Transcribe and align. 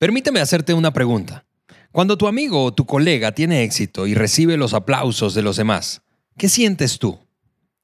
Permíteme 0.00 0.40
hacerte 0.40 0.72
una 0.72 0.94
pregunta. 0.94 1.44
Cuando 1.92 2.16
tu 2.16 2.26
amigo 2.26 2.64
o 2.64 2.72
tu 2.72 2.86
colega 2.86 3.32
tiene 3.32 3.64
éxito 3.64 4.06
y 4.06 4.14
recibe 4.14 4.56
los 4.56 4.72
aplausos 4.72 5.34
de 5.34 5.42
los 5.42 5.58
demás, 5.58 6.00
¿qué 6.38 6.48
sientes 6.48 6.98
tú? 6.98 7.18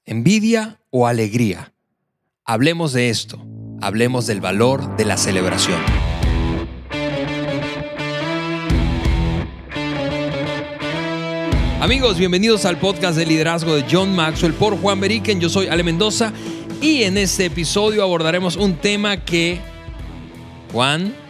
¿Envidia 0.06 0.80
o 0.88 1.06
alegría? 1.06 1.74
Hablemos 2.42 2.94
de 2.94 3.10
esto. 3.10 3.44
Hablemos 3.82 4.26
del 4.26 4.40
valor 4.40 4.96
de 4.96 5.04
la 5.04 5.18
celebración. 5.18 5.78
Amigos, 11.82 12.16
bienvenidos 12.16 12.64
al 12.64 12.78
podcast 12.78 13.18
de 13.18 13.26
liderazgo 13.26 13.74
de 13.74 13.84
John 13.92 14.16
Maxwell 14.16 14.54
por 14.54 14.80
Juan 14.80 15.00
Beriken. 15.00 15.38
Yo 15.38 15.50
soy 15.50 15.66
Ale 15.66 15.82
Mendoza 15.82 16.32
y 16.80 17.02
en 17.02 17.18
este 17.18 17.44
episodio 17.44 18.02
abordaremos 18.02 18.56
un 18.56 18.76
tema 18.76 19.22
que, 19.22 19.60
Juan, 20.72 21.25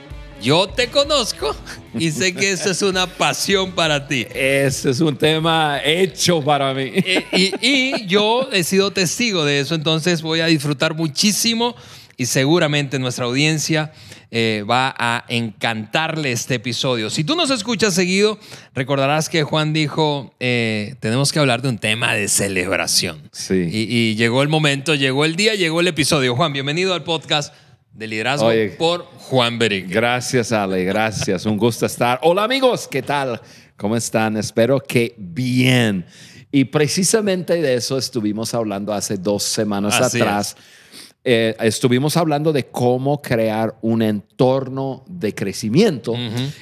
yo 0.46 0.68
te 0.68 0.86
conozco 0.86 1.56
y 1.98 2.12
sé 2.12 2.32
que 2.32 2.52
eso 2.52 2.70
es 2.70 2.80
una 2.80 3.08
pasión 3.08 3.72
para 3.72 4.06
ti. 4.06 4.24
Ese 4.32 4.90
es 4.90 5.00
un 5.00 5.16
tema 5.16 5.80
hecho 5.84 6.40
para 6.40 6.72
mí. 6.72 6.92
Y, 7.32 7.52
y, 7.60 8.06
yo 8.06 8.48
he 8.52 8.62
sido 8.62 8.92
testigo 8.92 9.44
de 9.44 9.58
eso, 9.58 9.74
entonces 9.74 10.22
voy 10.22 10.38
a 10.38 10.46
disfrutar 10.46 10.94
muchísimo 10.94 11.74
y 12.16 12.26
seguramente 12.26 13.00
nuestra 13.00 13.24
audiencia 13.24 13.92
eh, 14.30 14.64
va 14.70 14.94
a 14.96 15.24
encantarle 15.26 16.30
este 16.30 16.54
episodio. 16.54 17.10
Si 17.10 17.24
tú 17.24 17.34
nos 17.34 17.50
escuchas 17.50 17.94
seguido, 17.94 18.38
recordarás 18.72 19.28
que 19.28 19.42
Juan 19.42 19.72
dijo, 19.72 20.32
eh, 20.38 20.94
tenemos 21.00 21.32
que 21.32 21.40
hablar 21.40 21.60
de 21.60 21.70
un 21.70 21.78
tema 21.78 22.14
de 22.14 22.28
celebración. 22.28 23.20
Sí. 23.32 23.68
Y, 23.68 24.14
llegó 24.14 24.42
el 24.42 24.48
momento, 24.48 24.94
llegó 24.94 25.24
el 25.24 25.34
día, 25.34 25.56
llegó 25.56 25.80
el 25.80 25.88
episodio. 25.88 26.36
Juan, 26.36 26.52
bienvenido 26.52 26.94
al 26.94 27.02
podcast 27.02 27.52
de 27.96 28.06
liderazgo 28.06 28.50
por 28.76 29.04
Juan 29.04 29.58
Beric. 29.58 29.88
Gracias, 29.88 30.52
Ale, 30.52 30.84
gracias. 30.84 31.46
Un 31.46 31.56
gusto 31.56 31.86
estar. 31.86 32.20
Hola, 32.22 32.44
amigos, 32.44 32.86
¿qué 32.86 33.00
tal? 33.00 33.40
¿Cómo 33.74 33.96
están? 33.96 34.36
Espero 34.36 34.80
que 34.80 35.14
bien. 35.16 36.04
Y 36.52 36.66
precisamente 36.66 37.54
de 37.54 37.74
eso 37.74 37.96
estuvimos 37.96 38.52
hablando 38.52 38.92
hace 38.92 39.16
dos 39.16 39.42
semanas 39.44 39.98
atrás. 40.00 40.56
Eh, 41.24 41.56
estuvimos 41.58 42.18
hablando 42.18 42.52
de 42.52 42.66
cómo 42.66 43.22
crear 43.22 43.74
un 43.80 44.02
entorno 44.02 45.02
de 45.08 45.34
crecimiento 45.34 46.14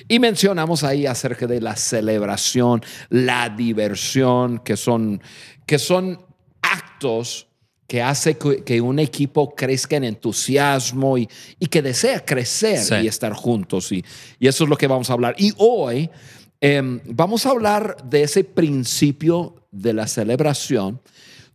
y 0.09 0.19
mencionamos 0.21 0.85
ahí 0.85 1.05
acerca 1.05 1.47
de 1.47 1.61
la 1.61 1.75
celebración, 1.77 2.81
la 3.11 3.51
diversión, 3.51 4.61
que 4.61 4.77
son, 4.77 5.21
que 5.67 5.79
son 5.79 6.25
actos 6.63 7.49
que 7.87 8.03
hace 8.03 8.39
que, 8.39 8.81
un 8.81 8.99
equipo 8.99 9.55
crezca 9.55 9.97
en 9.97 10.05
entusiasmo 10.05 11.19
y, 11.19 11.29
y 11.59 11.67
que 11.67 11.83
desea 11.83 12.25
crecer 12.25 13.05
y 13.05 13.07
estar 13.07 13.35
juntos. 13.35 13.93
Y, 13.93 14.05
y, 14.39 14.49
eso 14.49 14.65
es 14.65 14.71
lo 14.71 14.77
que 14.77 14.87
vamos 14.87 15.11
a 15.11 15.13
hablar. 15.13 15.35
Y 15.39 15.53
hoy 15.59 16.11
em, 16.61 17.01
vamos 17.07 17.47
a 17.47 17.51
hablar 17.51 17.97
de 18.05 18.23
ese 18.23 18.45
principio 18.45 19.55
de 19.71 19.93
la 19.93 20.07
celebración 20.07 21.01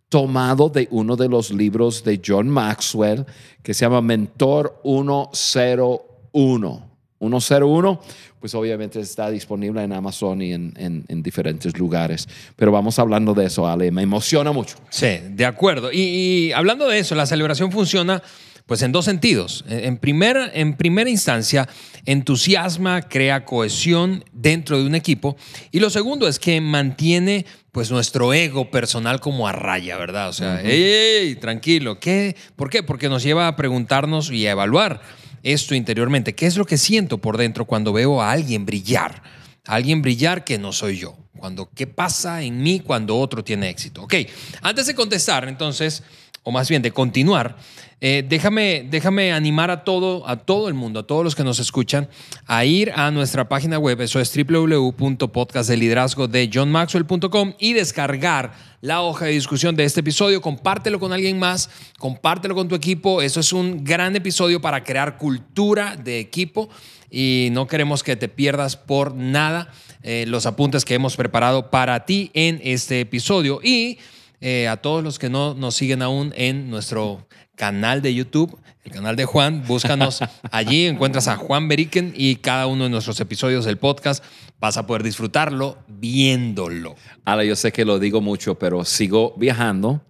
tomado 0.10 0.70
de 0.70 0.88
uno 0.92 1.16
de 1.16 1.30
los 1.30 1.52
libros 1.52 2.04
de 2.04 2.22
John 2.26 2.50
Maxwell 2.50 3.26
que 3.64 3.74
se 3.74 3.86
llama 3.86 4.02
Mentor 4.02 4.82
101. 4.84 6.89
101, 7.20 8.02
pues 8.40 8.56
obviamente 8.56 9.00
está 9.02 9.30
disponible 9.30 9.84
en 9.84 9.92
Amazon 9.92 10.42
y 10.42 10.54
en, 10.54 11.04
diferentes 11.22 11.78
lugares. 11.78 12.28
Pero 12.56 12.72
vamos 12.72 12.98
hablando 12.98 13.34
de 13.34 13.46
eso, 13.46 13.68
Ale, 13.68 13.92
me 13.92 14.04
emociona 14.04 14.52
mucho. 14.52 14.78
Sí, 14.90 15.20
de 15.32 15.46
acuerdo. 15.46 15.92
Y, 15.92 16.52
hablando 16.54 16.88
de 16.88 17.00
eso, 17.00 17.16
la 17.16 17.26
celebración 17.26 17.72
funciona 17.72 18.24
pues 18.66 18.84
en 18.84 18.92
dos 18.92 19.06
sentidos. 19.06 19.66
En, 19.68 19.98
primer, 19.98 20.52
en 20.54 20.76
primera 20.78 21.10
instancia, 21.10 21.68
entusiasma, 22.06 23.02
crea 23.02 23.44
cohesión 23.44 24.24
dentro 24.32 24.78
de 24.78 24.86
un 24.86 24.94
equipo. 24.94 25.36
Y 25.72 25.80
lo 25.80 25.90
segundo 25.90 26.28
es 26.28 26.38
que 26.38 26.62
mantiene 26.62 27.48
pues 27.72 27.90
nuestro 27.90 28.32
ego 28.32 28.70
personal 28.70 29.20
como 29.20 29.48
a 29.48 29.54
raya, 29.54 29.98
¿verdad? 29.98 30.30
O 30.30 30.34
sea, 30.34 30.62
hey, 30.64 31.36
tranquilo, 31.42 32.00
¿qué? 32.00 32.36
¿Por 32.56 32.70
qué? 32.70 32.84
Porque 32.84 33.10
nos 33.10 33.24
lleva 33.24 33.48
a 33.48 33.56
preguntarnos 33.56 34.32
y 34.32 34.46
a 34.46 34.52
evaluar 34.52 35.02
esto 35.44 35.76
interiormente. 35.76 36.36
¿Qué 36.36 36.46
es 36.46 36.58
lo 36.58 36.66
que 36.66 36.78
siento 36.78 37.18
por 37.18 37.38
dentro 37.38 37.66
cuando 37.66 37.94
veo 37.94 38.22
a 38.22 38.32
alguien 38.32 38.66
brillar? 38.66 39.22
A 39.66 39.76
alguien 39.76 40.02
brillar 40.02 40.44
que 40.44 40.58
no 40.58 40.72
soy 40.72 40.98
yo. 40.98 41.18
Cuando, 41.38 41.70
¿Qué 41.74 41.88
pasa 41.88 42.42
en 42.42 42.62
mí 42.62 42.82
cuando 42.82 43.18
otro 43.18 43.44
tiene 43.44 43.70
éxito? 43.70 44.04
Ok, 44.04 44.16
antes 44.62 44.88
de 44.88 44.96
contestar, 44.96 45.48
entonces, 45.48 46.04
o 46.50 46.52
más 46.52 46.68
bien 46.68 46.82
de 46.82 46.90
continuar, 46.90 47.58
eh, 48.02 48.26
déjame, 48.28 48.88
déjame 48.90 49.32
animar 49.34 49.70
a 49.70 49.84
todo, 49.84 50.28
a 50.28 50.38
todo 50.38 50.68
el 50.68 50.74
mundo, 50.74 51.02
a 51.02 51.04
todos 51.06 51.24
los 51.24 51.36
que 51.36 51.44
nos 51.44 51.60
escuchan, 51.60 52.10
a 52.48 52.66
ir 52.66 52.92
a 52.96 53.12
nuestra 53.12 53.48
página 53.48 53.78
web, 53.78 54.02
eso 54.02 54.20
es 54.20 54.34
www.podcastdeliderazgo 54.36 56.28
de 56.28 56.50
johnmaxwell.com 56.52 57.54
y 57.60 57.74
descargar 57.74 58.54
la 58.82 59.04
hoja 59.04 59.26
de 59.26 59.34
discusión 59.34 59.76
de 59.76 59.84
este 59.84 60.00
episodio, 60.00 60.42
compártelo 60.42 61.00
con 61.00 61.14
alguien 61.14 61.38
más, 61.38 61.70
compártelo 62.00 62.56
con 62.56 62.68
tu 62.68 62.74
equipo, 62.74 63.22
eso 63.22 63.42
es 63.42 63.54
un 63.54 63.84
gran 63.84 64.16
episodio 64.16 64.60
para 64.60 64.84
crear 64.84 65.20
cultura 65.20 65.98
de 65.98 66.20
equipo 66.20 66.68
y 67.12 67.50
no 67.52 67.68
queremos 67.68 68.02
que 68.02 68.16
te 68.16 68.28
pierdas 68.28 68.76
por 68.76 69.14
nada 69.14 69.72
eh, 70.02 70.26
los 70.28 70.48
apuntes 70.48 70.84
que 70.84 70.96
hemos 70.96 71.16
preparado 71.16 71.70
para 71.70 72.06
ti 72.06 72.32
en 72.34 72.60
este 72.64 73.02
episodio. 73.02 73.60
Y 73.62 74.00
eh, 74.42 74.68
a 74.68 74.78
todos 74.78 75.04
los 75.04 75.20
que 75.20 75.30
no 75.30 75.54
nos 75.54 75.76
siguen 75.76 76.02
aún 76.02 76.34
en 76.36 76.70
nuestro 76.70 77.28
canal 77.56 78.02
de 78.02 78.14
YouTube, 78.14 78.58
el 78.84 78.92
canal 78.92 79.16
de 79.18 79.26
Juan. 79.26 79.64
Búscanos 79.68 80.20
allí, 80.52 80.86
encuentras 80.86 81.28
a 81.28 81.36
Juan 81.36 81.68
Beriken 81.68 82.14
y 82.16 82.38
cada 82.38 82.68
uno 82.68 82.86
de 82.86 82.90
nuestros 82.90 83.20
episodios 83.20 83.66
del 83.66 83.78
podcast 83.78 84.24
vas 84.60 84.78
a 84.78 84.88
poder 84.88 85.04
disfrutarlo 85.04 85.78
viéndolo. 85.88 86.96
Ahora, 87.26 87.44
yo 87.44 87.56
sé 87.56 87.72
que 87.72 87.84
lo 87.84 88.00
digo 88.00 88.22
mucho, 88.22 88.58
pero 88.58 88.86
sigo 88.86 89.34
viajando 89.38 90.02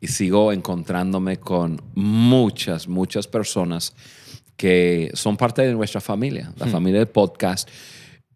y 0.00 0.08
sigo 0.08 0.52
encontrándome 0.52 1.38
con 1.38 1.80
muchas, 1.94 2.88
muchas 2.88 3.28
personas 3.28 3.94
que 4.56 5.10
son 5.14 5.36
parte 5.36 5.62
de 5.62 5.72
nuestra 5.72 6.00
familia, 6.00 6.52
la 6.56 6.66
hmm. 6.66 6.70
familia 6.70 6.98
del 6.98 7.08
podcast. 7.08 7.68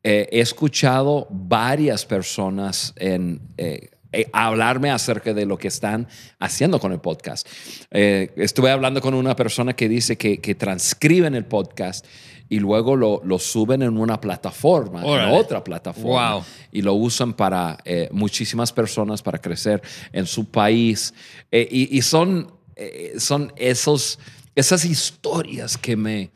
Eh, 0.03 0.29
he 0.31 0.41
escuchado 0.41 1.27
varias 1.31 2.05
personas 2.07 2.93
en, 2.97 3.41
eh, 3.57 3.91
eh, 4.15 4.31
hablarme 4.33 4.91
acerca 4.91 5.35
de 5.35 5.45
lo 5.45 5.59
que 5.59 5.69
están 5.69 6.07
haciendo 6.39 6.79
con 6.79 6.93
el 6.93 7.01
podcast. 7.01 7.49
Eh, 7.91 8.33
estuve 8.37 8.71
hablando 8.71 9.01
con 9.01 9.15
una 9.15 9.35
persona 9.35 9.75
que 9.75 9.89
dice 9.89 10.17
que, 10.17 10.39
que 10.39 10.55
transcriben 10.55 11.35
el 11.35 11.45
podcast 11.45 12.07
y 12.49 12.61
luego 12.61 12.95
lo, 12.95 13.21
lo, 13.25 13.39
suben 13.39 13.83
en 13.83 13.99
una 13.99 14.21
plataforma, 14.21 15.03
en 15.03 15.33
otra 15.33 15.65
plataforma, 15.65 16.45
y 16.71 16.83
lo 16.83 16.95
usan 16.95 17.33
para 17.33 17.79
eh, 17.85 18.09
muchísimas 18.13 18.71
personas 18.73 19.23
para 19.23 19.39
crecer 19.39 19.83
en 20.13 20.27
su 20.27 20.45
país. 20.45 21.13
y, 21.51 21.97
y, 21.97 22.03
son, 22.03 22.53
son 23.19 23.53
esos, 23.57 24.19
esas 24.55 24.85
historias 24.85 25.77
que 25.79 25.97
me, 25.97 26.31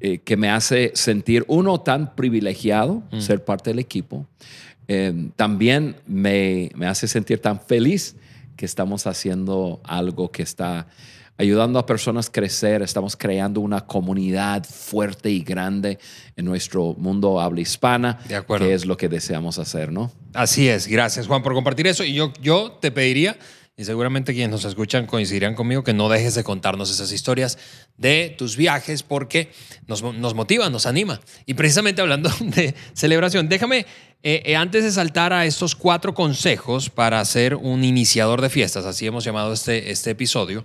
que 0.00 0.36
me 0.36 0.50
hace 0.50 0.92
sentir 0.94 1.44
uno 1.46 1.80
tan 1.80 2.16
privilegiado, 2.16 3.02
mm. 3.12 3.20
ser 3.20 3.44
parte 3.44 3.70
del 3.70 3.78
equipo, 3.78 4.26
Em, 4.88 5.30
también 5.30 5.96
me, 6.06 6.70
hace 6.86 7.08
sentir 7.08 7.40
tan 7.40 7.60
feliz 7.60 8.16
que 8.56 8.66
estamos 8.66 9.06
haciendo 9.06 9.80
algo 9.84 10.30
que 10.30 10.42
está 10.42 10.86
ayudando 11.36 11.78
a 11.78 11.86
personas 11.86 12.28
a 12.28 12.32
crecer, 12.32 12.82
estamos 12.82 13.16
creando 13.16 13.60
una 13.60 13.80
comunidad 13.80 14.64
fuerte 14.64 15.30
y 15.30 15.40
grande 15.40 15.98
en 16.36 16.44
nuestro 16.44 16.94
mundo 16.94 17.40
habla 17.40 17.60
hispana, 17.60 18.20
de 18.28 18.36
acuerdo. 18.36 18.66
que 18.66 18.74
es 18.74 18.86
lo 18.86 18.96
que 18.96 19.08
deseamos 19.08 19.58
hacer, 19.58 19.90
¿no? 19.90 20.12
Así 20.32 20.68
es, 20.68 20.86
gracias 20.86 21.26
Juan 21.26 21.42
por 21.42 21.54
compartir 21.54 21.88
eso 21.88 22.04
y 22.04 22.14
yo, 22.14 22.32
yo 22.40 22.78
te 22.80 22.92
pediría 22.92 23.36
y 23.76 23.84
seguramente 23.84 24.32
quienes 24.32 24.50
nos 24.52 24.64
escuchan 24.64 25.06
coincidirán 25.06 25.56
conmigo 25.56 25.82
que 25.82 25.92
no 25.92 26.08
dejes 26.08 26.36
de 26.36 26.44
contarnos 26.44 26.92
esas 26.92 27.10
historias 27.10 27.58
de 27.96 28.32
tus 28.38 28.56
viajes 28.56 29.02
porque 29.02 29.50
nos, 29.88 30.00
nos 30.00 30.34
motiva, 30.34 30.70
nos 30.70 30.86
anima. 30.86 31.20
Y 31.44 31.54
precisamente 31.54 32.00
hablando 32.00 32.30
de 32.40 32.76
celebración, 32.92 33.48
déjame, 33.48 33.84
eh, 34.26 34.42
eh, 34.46 34.56
antes 34.56 34.82
de 34.82 34.90
saltar 34.90 35.34
a 35.34 35.44
estos 35.44 35.76
cuatro 35.76 36.14
consejos 36.14 36.88
para 36.88 37.22
ser 37.26 37.54
un 37.54 37.84
iniciador 37.84 38.40
de 38.40 38.48
fiestas, 38.48 38.86
así 38.86 39.06
hemos 39.06 39.22
llamado 39.22 39.52
este, 39.52 39.90
este 39.90 40.12
episodio, 40.12 40.64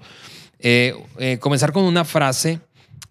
eh, 0.60 1.38
comenzar 1.42 1.74
con 1.74 1.84
una 1.84 2.06
frase 2.06 2.62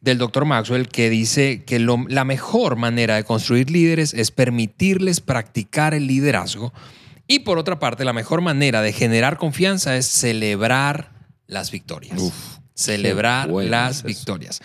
del 0.00 0.16
doctor 0.16 0.46
Maxwell 0.46 0.88
que 0.88 1.10
dice 1.10 1.64
que 1.64 1.78
la 1.78 2.24
mejor 2.24 2.76
manera 2.76 3.16
de 3.16 3.24
construir 3.24 3.70
líderes 3.70 4.14
es 4.14 4.30
permitirles 4.30 5.20
practicar 5.20 5.92
el 5.92 6.06
liderazgo 6.06 6.72
y 7.26 7.40
por 7.40 7.58
otra 7.58 7.78
parte, 7.78 8.06
la 8.06 8.14
mejor 8.14 8.40
manera 8.40 8.80
de 8.80 8.94
generar 8.94 9.36
confianza 9.36 9.98
es 9.98 10.06
celebrar 10.06 11.12
las 11.46 11.70
victorias. 11.70 12.18
Celebrar 12.78 13.48
las 13.48 14.04
victorias. 14.04 14.60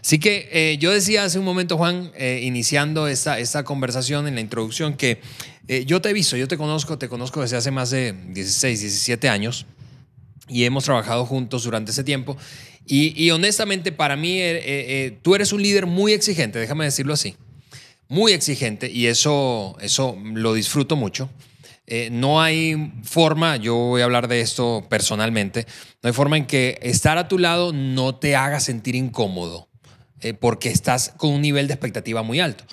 Así 0.00 0.20
que 0.20 0.48
eh, 0.52 0.78
yo 0.78 0.92
decía 0.92 1.24
hace 1.24 1.40
un 1.40 1.44
momento, 1.44 1.76
Juan, 1.76 2.12
eh, 2.14 2.42
iniciando 2.44 3.08
esta, 3.08 3.40
esta 3.40 3.64
conversación 3.64 4.28
en 4.28 4.36
la 4.36 4.40
introducción, 4.40 4.96
que 4.96 5.20
eh, 5.66 5.84
yo 5.84 6.00
te 6.00 6.10
he 6.10 6.12
visto, 6.12 6.36
yo 6.36 6.46
te 6.46 6.56
conozco, 6.56 6.96
te 6.96 7.08
conozco 7.08 7.42
desde 7.42 7.56
hace 7.56 7.72
más 7.72 7.90
de 7.90 8.12
16, 8.28 8.80
17 8.80 9.28
años 9.28 9.66
y 10.46 10.62
hemos 10.62 10.84
trabajado 10.84 11.26
juntos 11.26 11.64
durante 11.64 11.90
ese 11.90 12.04
tiempo. 12.04 12.36
Y, 12.86 13.20
y 13.20 13.32
honestamente, 13.32 13.90
para 13.90 14.14
mí, 14.14 14.40
tú 15.22 15.34
eres 15.34 15.52
un 15.52 15.60
líder 15.60 15.86
muy 15.86 16.12
exigente, 16.12 16.60
déjame 16.60 16.84
decirlo 16.84 17.14
así. 17.14 17.34
muy 18.06 18.30
exigente 18.30 18.88
y 18.88 19.08
eso, 19.08 19.76
eso 19.80 20.16
lo 20.22 20.54
disfruto 20.54 20.94
mucho. 20.94 21.28
Eh, 21.88 22.08
no 22.10 22.42
hay 22.42 22.92
forma, 23.04 23.56
yo 23.56 23.76
voy 23.76 24.00
a 24.00 24.04
hablar 24.04 24.26
de 24.26 24.40
esto 24.40 24.84
personalmente, 24.90 25.66
no 26.02 26.08
hay 26.08 26.12
forma 26.12 26.36
en 26.36 26.46
que 26.46 26.80
estar 26.82 27.16
a 27.16 27.28
tu 27.28 27.38
lado 27.38 27.72
no 27.72 28.16
te 28.16 28.34
haga 28.34 28.58
sentir 28.58 28.96
incómodo, 28.96 29.68
eh, 30.20 30.34
porque 30.34 30.70
estás 30.70 31.12
con 31.16 31.30
un 31.30 31.42
nivel 31.42 31.68
de 31.68 31.74
expectativa 31.74 32.24
muy 32.24 32.40
alto. 32.40 32.64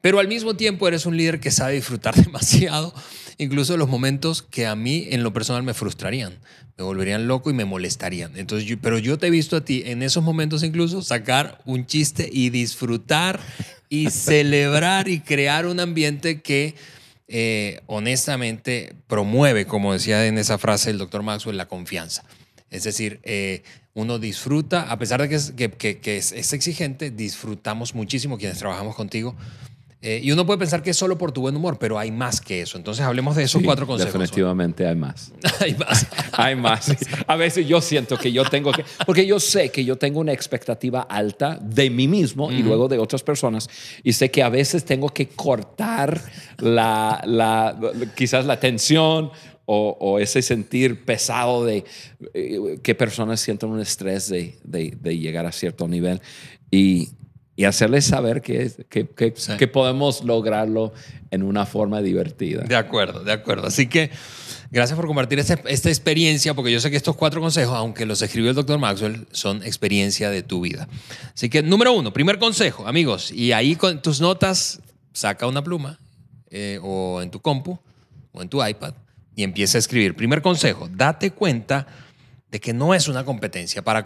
Pero 0.00 0.20
al 0.20 0.28
mismo 0.28 0.56
tiempo 0.56 0.88
eres 0.88 1.04
un 1.04 1.16
líder 1.18 1.38
que 1.38 1.50
sabe 1.50 1.74
disfrutar 1.74 2.14
demasiado, 2.24 2.94
incluso 3.36 3.76
los 3.76 3.88
momentos 3.88 4.40
que 4.40 4.66
a 4.66 4.74
mí 4.74 5.08
en 5.10 5.22
lo 5.22 5.34
personal 5.34 5.62
me 5.62 5.74
frustrarían, 5.74 6.38
me 6.78 6.84
volverían 6.84 7.28
loco 7.28 7.50
y 7.50 7.54
me 7.54 7.66
molestarían. 7.66 8.38
Entonces, 8.38 8.78
pero 8.80 8.98
yo 8.98 9.18
te 9.18 9.26
he 9.26 9.30
visto 9.30 9.56
a 9.56 9.64
ti 9.66 9.82
en 9.84 10.02
esos 10.02 10.24
momentos 10.24 10.62
incluso 10.62 11.02
sacar 11.02 11.60
un 11.66 11.84
chiste 11.84 12.26
y 12.32 12.48
disfrutar 12.48 13.38
y 13.90 14.08
celebrar 14.10 15.08
y 15.08 15.20
crear 15.20 15.66
un 15.66 15.78
ambiente 15.78 16.40
que 16.40 16.74
eh, 17.28 17.80
honestamente 17.86 18.94
promueve, 19.08 19.66
como 19.66 19.92
decía 19.92 20.26
en 20.26 20.38
esa 20.38 20.58
frase 20.58 20.90
el 20.90 20.98
doctor 20.98 21.22
Maxwell, 21.22 21.56
la 21.56 21.66
confianza. 21.66 22.24
Es 22.70 22.84
decir, 22.84 23.20
eh, 23.22 23.62
uno 23.94 24.18
disfruta, 24.18 24.90
a 24.90 24.98
pesar 24.98 25.22
de 25.22 25.28
que, 25.28 25.34
es, 25.34 25.52
que, 25.52 26.16
es, 26.16 26.52
exigente, 26.52 27.10
disfrutamos 27.10 27.94
muchísimo 27.94 28.38
quienes 28.38 28.58
trabajamos 28.58 28.94
contigo. 28.94 29.34
Eh, 30.06 30.20
y 30.22 30.30
uno 30.30 30.46
puede 30.46 30.60
pensar 30.60 30.84
que 30.84 30.90
es 30.90 30.96
solo 30.96 31.18
por 31.18 31.32
tu 31.32 31.40
buen 31.40 31.56
humor, 31.56 31.78
pero 31.80 31.98
hay 31.98 32.12
más 32.12 32.40
que 32.40 32.60
eso. 32.60 32.78
Entonces 32.78 33.04
hablemos 33.04 33.34
de 33.34 33.42
esos 33.42 33.60
cuatro 33.60 33.88
consejos. 33.88 34.12
Definitivamente 34.12 34.86
hay 34.86 34.94
más. 34.94 35.32
hay 35.60 35.74
más. 35.74 36.06
hay 36.32 36.54
más. 36.54 36.96
A 37.26 37.34
veces 37.34 37.66
yo 37.66 37.80
siento 37.80 38.16
que 38.16 38.30
yo 38.30 38.44
tengo 38.44 38.70
que, 38.70 38.84
porque 39.04 39.26
yo 39.26 39.40
sé 39.40 39.70
que 39.70 39.84
yo 39.84 39.96
tengo 39.96 40.20
una 40.20 40.32
expectativa 40.32 41.00
alta 41.02 41.58
de 41.60 41.90
mí 41.90 42.06
mismo 42.06 42.52
y 42.52 42.62
luego 42.62 42.86
de 42.86 42.98
otras 42.98 43.24
personas. 43.24 43.68
Y 44.04 44.12
sé 44.12 44.30
que 44.30 44.44
a 44.44 44.48
veces 44.48 44.84
tengo 44.84 45.08
que 45.08 45.26
cortar 45.26 46.20
la, 46.58 47.20
la 47.24 47.76
quizás 48.14 48.46
la 48.46 48.60
tensión 48.60 49.32
o, 49.68 50.20
ese 50.20 50.42
sentir 50.42 51.04
pesado 51.04 51.64
de 51.64 51.84
eh, 52.32 52.78
que 52.80 52.94
personas 52.94 53.40
sienten 53.40 53.70
un 53.70 53.80
estrés 53.80 54.28
de, 54.28 54.54
de, 54.62 55.18
llegar 55.18 55.44
a 55.46 55.50
cierto 55.50 55.88
nivel 55.88 56.20
y, 56.70 57.08
y 57.56 57.64
hacerles 57.64 58.04
saber 58.04 58.42
que, 58.42 58.70
que, 58.90 59.08
que, 59.08 59.68
podemos 59.68 60.22
lograrlo 60.22 60.92
en 61.30 61.42
una 61.42 61.64
forma 61.64 62.02
divertida. 62.02 62.62
De 62.62 62.76
acuerdo, 62.76 63.24
de 63.24 63.32
acuerdo. 63.32 63.66
Así 63.66 63.86
que 63.86 64.10
gracias 64.70 64.94
por 64.94 65.06
compartir 65.06 65.38
esta, 65.38 65.54
esta 65.66 65.88
experiencia, 65.88 66.52
porque 66.52 66.70
yo 66.70 66.80
sé 66.80 66.90
que 66.90 66.98
estos 66.98 67.16
cuatro 67.16 67.40
consejos, 67.40 67.74
aunque 67.74 68.04
los 68.04 68.20
escribió 68.20 68.50
el 68.50 68.56
doctor 68.56 68.78
Maxwell, 68.78 69.26
son 69.32 69.62
experiencia 69.62 70.28
de 70.28 70.42
tu 70.42 70.60
vida. 70.60 70.86
Así 71.34 71.48
que 71.48 71.62
número 71.62 71.94
uno, 71.94 72.12
primer 72.12 72.38
consejo, 72.38 72.86
amigos, 72.86 73.30
y 73.30 73.52
ahí 73.52 73.74
con 73.74 74.02
tus 74.02 74.20
notas, 74.20 74.80
saca 75.14 75.46
una 75.46 75.64
pluma 75.64 75.98
eh, 76.50 76.78
o 76.82 77.22
en 77.22 77.30
tu 77.30 77.40
compu 77.40 77.78
o 78.32 78.42
en 78.42 78.50
tu 78.50 78.64
iPad 78.64 78.92
y 79.34 79.42
empieza 79.44 79.78
a 79.78 79.80
escribir. 79.80 80.14
Primer 80.14 80.42
consejo, 80.42 80.88
date 80.92 81.30
cuenta 81.30 81.86
de 82.50 82.60
que 82.60 82.74
no 82.74 82.94
es 82.94 83.08
una 83.08 83.24
competencia. 83.24 83.82
Para 83.82 84.04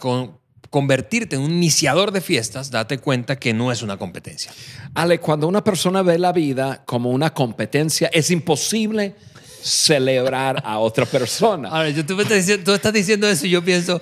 convertirte 0.68 1.36
en 1.36 1.42
un 1.42 1.52
iniciador 1.52 2.12
de 2.12 2.20
fiestas, 2.20 2.70
date 2.70 2.98
cuenta 2.98 3.36
que 3.36 3.52
no 3.52 3.72
es 3.72 3.82
una 3.82 3.96
competencia. 3.96 4.52
Ale, 4.94 5.18
cuando 5.18 5.48
una 5.48 5.64
persona 5.64 6.02
ve 6.02 6.18
la 6.18 6.32
vida 6.32 6.82
como 6.84 7.10
una 7.10 7.32
competencia, 7.32 8.08
es 8.12 8.30
imposible 8.30 9.16
celebrar 9.62 10.62
a 10.64 10.78
otra 10.78 11.06
persona. 11.06 11.68
Ahora, 11.72 11.90
yo, 11.90 12.06
tú, 12.06 12.14
me 12.14 12.22
estás 12.22 12.38
diciendo, 12.38 12.64
tú 12.64 12.72
estás 12.72 12.92
diciendo 12.92 13.28
eso 13.28 13.46
y 13.46 13.50
yo 13.50 13.64
pienso, 13.64 14.00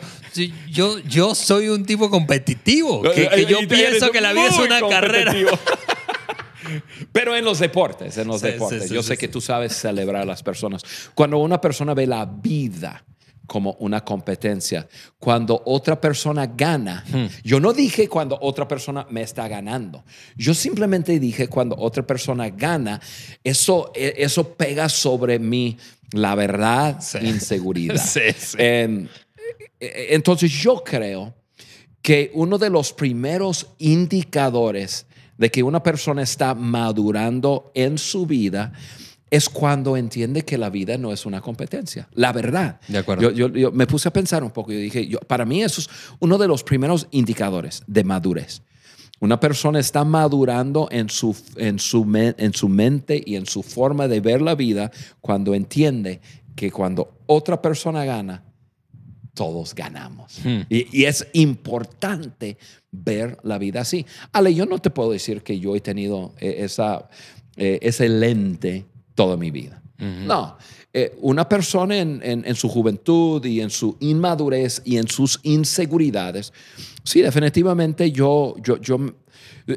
yo, 0.71 0.99
yo 1.01 1.35
soy 1.35 1.69
un 1.69 1.85
tipo 1.85 2.11
competitivo, 2.11 3.03
que, 3.03 3.47
yo 3.49 3.59
pienso 3.67 4.11
que 4.11 4.21
la 4.21 4.33
vida 4.33 4.49
es 4.49 4.59
una 4.59 4.81
carrera. 4.81 5.35
Pero 7.13 7.35
en 7.35 7.45
los 7.45 7.61
deportes, 7.61 8.19
en 8.19 8.29
los 8.29 8.43
deportes. 8.43 8.91
Yo 8.91 9.03
sé 9.03 9.17
que 9.17 9.29
tú 9.29 9.41
sabes 9.41 9.75
celebrar 9.75 10.23
a 10.23 10.27
las 10.27 10.43
personas. 10.43 10.83
Cuando 11.15 11.39
una 11.39 11.61
persona 11.61 11.95
ve 11.95 12.07
la 12.07 12.27
vida 12.27 13.05
como 13.49 13.73
una 13.81 14.05
competencia, 14.05 14.87
cuando 15.19 15.63
otra 15.65 15.99
persona 15.99 16.47
gana, 16.47 17.03
hmm. 17.11 17.27
yo 17.43 17.59
no 17.59 17.73
dije 17.73 18.07
cuando 18.07 18.39
otra 18.43 18.69
persona 18.69 19.07
me 19.09 19.23
está 19.23 19.49
ganando. 19.49 20.05
Yo 20.37 20.53
simplemente 20.53 21.19
dije 21.19 21.49
cuando 21.49 21.75
otra 21.77 22.07
persona 22.07 22.51
gana, 22.51 23.01
eso, 23.43 23.91
e, 23.95 24.15
eso 24.19 24.53
pega 24.53 24.91
sobre 24.91 25.39
mí 25.39 25.79
la 26.13 26.35
verdad, 26.35 27.03
inseguridad. 27.23 28.01
Em, 28.59 29.09
e, 29.81 29.87
e, 29.87 30.15
entonces 30.15 30.53
yo 30.53 30.85
creo 30.85 31.35
que 32.03 32.31
uno 32.35 32.59
de 32.59 32.69
los 32.69 32.93
primeros 32.93 33.67
indicadores 33.79 35.07
de 35.39 35.51
que 35.51 35.63
una 35.63 35.83
persona 35.83 36.21
está 36.21 36.55
madurando 36.55 37.73
en 37.75 37.97
su 37.97 38.27
vida 38.27 38.75
es 39.31 39.49
cuando 39.49 39.97
entiende 39.97 40.45
que 40.45 40.59
la 40.59 40.71
vida 40.71 40.97
no 40.97 41.13
es 41.13 41.27
una 41.27 41.41
competencia. 41.41 42.09
La 42.15 42.33
verdad. 42.33 42.81
De 42.89 42.99
acuerdo. 42.99 43.31
Yo, 43.31 43.73
me 43.73 43.87
puse 43.87 44.09
a 44.09 44.13
pensar 44.13 44.43
un 44.43 44.51
poco 44.51 44.73
y 44.73 44.77
dije, 44.77 45.07
yo, 45.07 45.19
para 45.21 45.45
mí 45.45 45.63
eso 45.63 45.81
es 45.81 45.91
uno 46.19 46.39
de 46.39 46.49
los 46.49 46.65
primeros 46.65 47.07
indicadores 47.11 47.83
de 47.87 48.05
madurez. 48.05 48.63
Una 49.21 49.41
persona 49.41 49.81
está 49.81 50.05
madurando 50.05 50.89
en 50.91 51.09
su, 51.09 51.37
en, 51.57 51.79
su, 51.79 52.07
en 52.15 52.55
su 52.55 52.69
mente 52.69 53.21
y 53.25 53.35
en 53.35 53.47
su 53.47 53.63
forma 53.63 54.07
de 54.07 54.21
ver 54.21 54.41
la 54.41 54.55
vida 54.55 54.93
cuando 55.21 55.55
entiende 55.55 56.21
que 56.55 56.71
cuando 56.71 57.19
otra 57.27 57.61
persona 57.61 58.05
gana, 58.05 58.45
todos 59.35 59.75
ganamos. 59.75 60.41
Hmm. 60.45 60.63
Y, 60.69 61.05
es 61.05 61.27
importante 61.33 62.59
ver 62.91 63.39
la 63.43 63.59
vida 63.59 63.83
así. 63.83 64.07
Ale, 64.33 64.55
yo 64.55 64.67
no 64.67 64.79
te 64.79 64.91
puedo 64.91 65.13
decir 65.13 65.43
que 65.43 65.61
yo 65.61 65.77
he 65.77 65.81
tenido 65.81 66.35
eh, 66.39 66.57
esa, 66.61 67.09
eh, 67.57 67.79
ese 67.83 68.09
lente 68.09 68.87
toda 69.19 69.37
mi 69.37 69.51
vida. 69.51 69.83
No, 69.99 70.57
eh, 70.93 71.19
una 71.23 71.49
persona 71.49 71.99
en, 71.99 72.21
en, 72.23 72.55
su 72.55 72.69
juventud 72.69 73.45
y 73.45 73.61
en 73.61 73.69
su 73.69 73.97
inmadurez 73.99 74.81
y 74.85 74.97
en 74.97 75.09
sus 75.09 75.41
inseguridades, 75.43 76.53
sí, 77.03 77.21
definitivamente 77.21 78.13
yo, 78.13 78.55
yo, 78.63 78.81
yo 78.81 78.97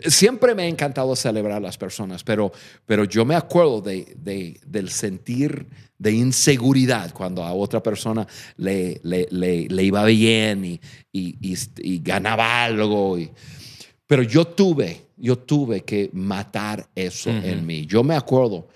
siempre 0.05 0.53
me 0.53 0.61
ha 0.61 0.67
encantado 0.67 1.15
celebrar 1.15 1.57
a 1.57 1.59
las 1.59 1.75
personas, 1.75 2.23
pero, 2.23 2.51
pero 2.85 3.03
yo 3.05 3.25
me 3.25 3.33
acuerdo 3.33 3.81
de, 3.81 4.13
de, 4.15 4.59
del 4.63 4.89
sentir 4.89 5.65
de 5.97 6.11
inseguridad 6.11 7.11
cuando 7.11 7.43
a 7.43 7.51
otra 7.51 7.81
persona 7.81 8.27
le, 8.57 9.01
le, 9.01 9.27
le, 9.31 9.83
iba 9.83 10.05
bien 10.05 10.65
y, 10.65 10.79
y, 11.11 11.57
y, 11.79 11.97
ganaba 11.97 12.63
algo. 12.63 13.17
pero 14.05 14.21
yo 14.21 14.45
tuve, 14.45 15.07
yo 15.17 15.39
tuve 15.39 15.81
que 15.81 16.11
matar 16.13 16.87
eso 16.93 17.31
en 17.31 17.65
mí. 17.65 17.87
Yo 17.87 18.03
me 18.03 18.13
acuerdo 18.13 18.67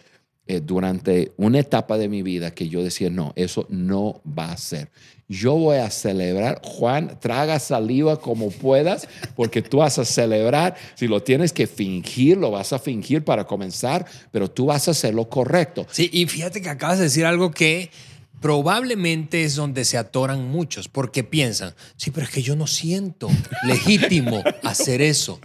eh, 0.47 0.61
durante 0.63 1.33
una 1.37 1.59
etapa 1.59 1.97
de 1.97 2.07
mi 2.07 2.21
vida 2.21 2.51
que 2.51 2.69
yo 2.69 2.83
decía, 2.83 3.09
no, 3.09 3.33
eso 3.35 3.65
no 3.69 4.21
va 4.27 4.51
a 4.51 4.57
ser. 4.57 4.91
Yo 5.27 5.55
voy 5.55 5.77
a 5.77 5.89
celebrar, 5.89 6.61
Juan, 6.63 7.17
traga 7.19 7.57
saliva 7.57 8.19
como 8.19 8.51
puedas, 8.51 9.07
porque 9.35 9.63
tú 9.63 9.77
vas 9.77 9.97
a 9.97 10.05
celebrar. 10.05 10.75
Si 10.93 11.07
lo 11.07 11.23
tienes 11.23 11.51
que 11.51 11.65
fingir, 11.65 12.37
lo 12.37 12.51
vas 12.51 12.73
a 12.73 12.79
fingir 12.79 13.23
para 13.23 13.45
comenzar, 13.45 14.05
pero 14.31 14.49
tú 14.49 14.67
vas 14.67 14.87
a 14.87 14.91
hacer 14.91 15.15
lo 15.15 15.27
correcto. 15.29 15.87
Sí, 15.89 16.11
y 16.13 16.27
fíjate 16.27 16.61
que 16.61 16.69
acabas 16.69 16.99
de 16.99 17.05
decir 17.05 17.25
algo 17.25 17.49
que 17.49 17.89
probablemente 18.39 19.43
es 19.43 19.55
donde 19.55 19.83
se 19.83 19.97
atoran 19.97 20.47
muchos, 20.47 20.87
porque 20.87 21.23
piensan, 21.23 21.73
sí, 21.97 22.11
pero 22.11 22.27
es 22.27 22.31
que 22.31 22.43
yo 22.43 22.55
no 22.55 22.67
siento 22.67 23.27
legítimo 23.63 24.43
hacer 24.63 25.01
eso. 25.01 25.39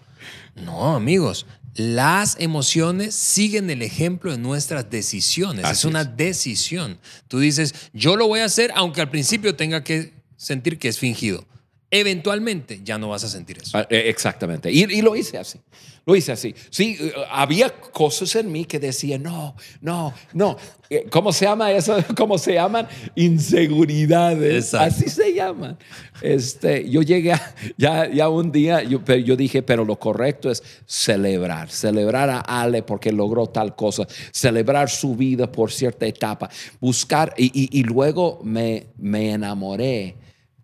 No, 0.57 0.95
amigos, 0.95 1.47
las 1.75 2.37
emociones 2.41 3.15
siguen 3.15 3.71
el 3.71 3.83
ejemplo 3.83 4.33
de 4.33 4.39
nuestras 4.39 4.91
decisiones. 4.91 5.69
es 5.69 5.85
una 5.85 6.05
decisión. 6.05 6.99
Tú 7.29 7.39
dices, 7.39 7.75
yo 7.93 8.17
lo 8.17 8.27
voy 8.27 8.41
a 8.41 8.45
hacer 8.45 8.73
aunque 8.75 9.01
al 9.01 9.11
principio 9.11 9.55
tenga 9.55 9.85
que 9.85 10.13
sentir 10.37 10.79
que 10.79 10.89
es 10.89 10.99
fingido. 10.99 11.47
Eventualmente 11.91 12.81
ya 12.85 12.99
no 12.99 13.09
vas 13.09 13.25
a 13.25 13.29
sentir 13.29 13.59
eso. 13.59 13.77
Ah, 13.77 13.87
eh, 13.91 14.05
exactamente. 14.07 14.71
y 14.71 15.03
lo 15.03 15.17
hice 15.17 15.39
así. 15.39 15.59
Lo 16.07 16.17
hice 16.17 16.33
así. 16.33 16.55
Sí, 16.71 16.97
eh, 16.99 17.13
había 17.31 17.71
cosas 17.71 18.35
en 18.37 18.51
mí 18.51 18.65
que 18.65 18.79
decían, 18.79 19.23
no, 19.23 19.55
no, 19.81 20.13
no. 20.33 20.57
Eh, 20.89 21.07
¿Cómo 21.11 21.33
se 21.33 21.45
llama 21.45 21.71
eso? 21.73 21.97
¿Cómo 22.17 22.39
se 22.39 22.55
llaman? 22.55 22.89
Inseguridades. 23.15 24.75
Así 24.75 25.09
se 25.09 25.35
llaman. 25.35 25.79
Este, 26.23 26.89
yo 26.89 27.03
llegué 27.03 27.35
ya, 27.77 28.11
ya 28.11 28.29
un 28.29 28.51
día, 28.51 28.83
yo, 28.83 29.05
yo 29.05 29.37
dije, 29.37 29.63
pero 29.63 29.85
lo 29.85 29.99
correcto 29.99 30.51
es 30.51 30.63
celebrar. 30.87 31.71
Celebrar 31.71 32.31
a 32.31 32.41
Ale 32.41 32.83
porque 32.83 33.13
logró 33.13 33.47
tal 33.47 33.77
cosa. 33.77 34.07
Celebrar 34.33 34.89
su 34.89 35.15
vida 35.15 35.51
por 35.51 35.71
cierta 35.71 36.07
etapa. 36.07 36.51
Buscar, 36.81 37.35
y, 37.37 37.79
y 37.79 37.83
luego 37.85 38.41
me, 38.43 38.87
me 38.97 39.33
enamoré 39.33 40.17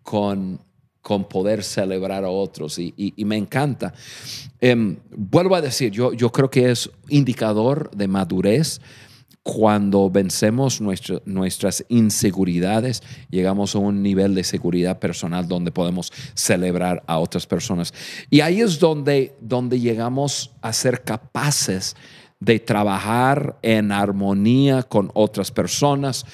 con 0.03 0.66
con 1.07 1.23
poder 1.23 1.63
celebrar 1.63 2.25
a 2.25 2.29
otros 2.29 2.77
y, 2.79 3.13
me 3.25 3.37
encanta. 3.37 3.93
Em, 4.59 4.97
vuelvo 5.09 5.55
a 5.55 5.61
decir, 5.61 5.89
yo, 5.89 6.11
yo 6.11 6.33
creo 6.33 6.49
que 6.49 6.69
es 6.69 6.89
indicador 7.07 7.89
de 7.95 8.09
madurez 8.09 8.81
cuando 9.41 10.09
vencemos 10.09 10.81
nuestras 10.81 11.85
inseguridades, 11.87 13.01
llegamos 13.29 13.73
a 13.73 13.79
un 13.79 14.03
nivel 14.03 14.35
de 14.35 14.43
seguridad 14.43 14.99
personal 14.99 15.47
donde 15.47 15.71
podemos 15.71 16.11
celebrar 16.33 17.01
a 17.07 17.19
otras 17.19 17.47
personas. 17.47 17.93
Y 18.29 18.41
ahí 18.41 18.59
es 18.59 18.77
donde, 18.77 19.33
donde 19.39 19.79
llegamos 19.79 20.51
a 20.61 20.73
ser 20.73 21.05
capaces 21.05 21.95
de 22.41 22.59
trabajar 22.59 23.57
en 23.61 23.93
armonía 23.93 24.83
con 24.83 25.09
otras 25.13 25.51
personas. 25.51 26.25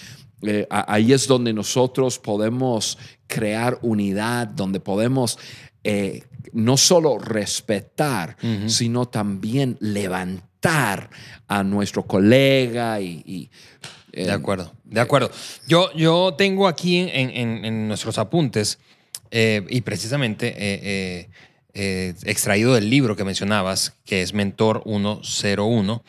Eh, 0.41 0.67
ahí 0.69 1.13
es 1.13 1.27
donde 1.27 1.53
nosotros 1.53 2.17
podemos 2.17 2.97
crear 3.33 3.79
unidad, 3.81 4.47
donde 4.47 4.79
podemos 4.79 5.37
eh, 5.83 6.23
no 6.53 6.77
solo 6.77 7.17
respetar, 7.17 8.37
sino 8.67 9.05
también 9.07 9.77
levantar 9.79 11.09
a 11.47 11.63
nuestro 11.63 12.03
colega 12.05 12.99
y... 13.01 13.23
y, 13.25 13.49
eh, 14.11 14.25
De 14.25 14.31
acuerdo, 14.31 14.71
de 14.83 15.01
acuerdo. 15.01 15.31
Yo, 15.67 15.91
yo 15.93 16.35
tengo 16.37 16.67
aquí 16.67 16.99
en, 16.99 17.29
en- 17.31 17.65
en 17.65 17.87
nuestros 17.87 18.17
apuntes, 18.17 18.77
eh, 19.31 19.65
y 19.69 19.81
precisamente 19.81 20.53
extraído 22.25 22.75
del 22.75 22.89
libro 22.89 23.15
que 23.15 23.23
mencionabas, 23.23 23.93
que 24.05 24.21
es 24.21 24.33
Mentor 24.33 24.83
101, 24.85 26.03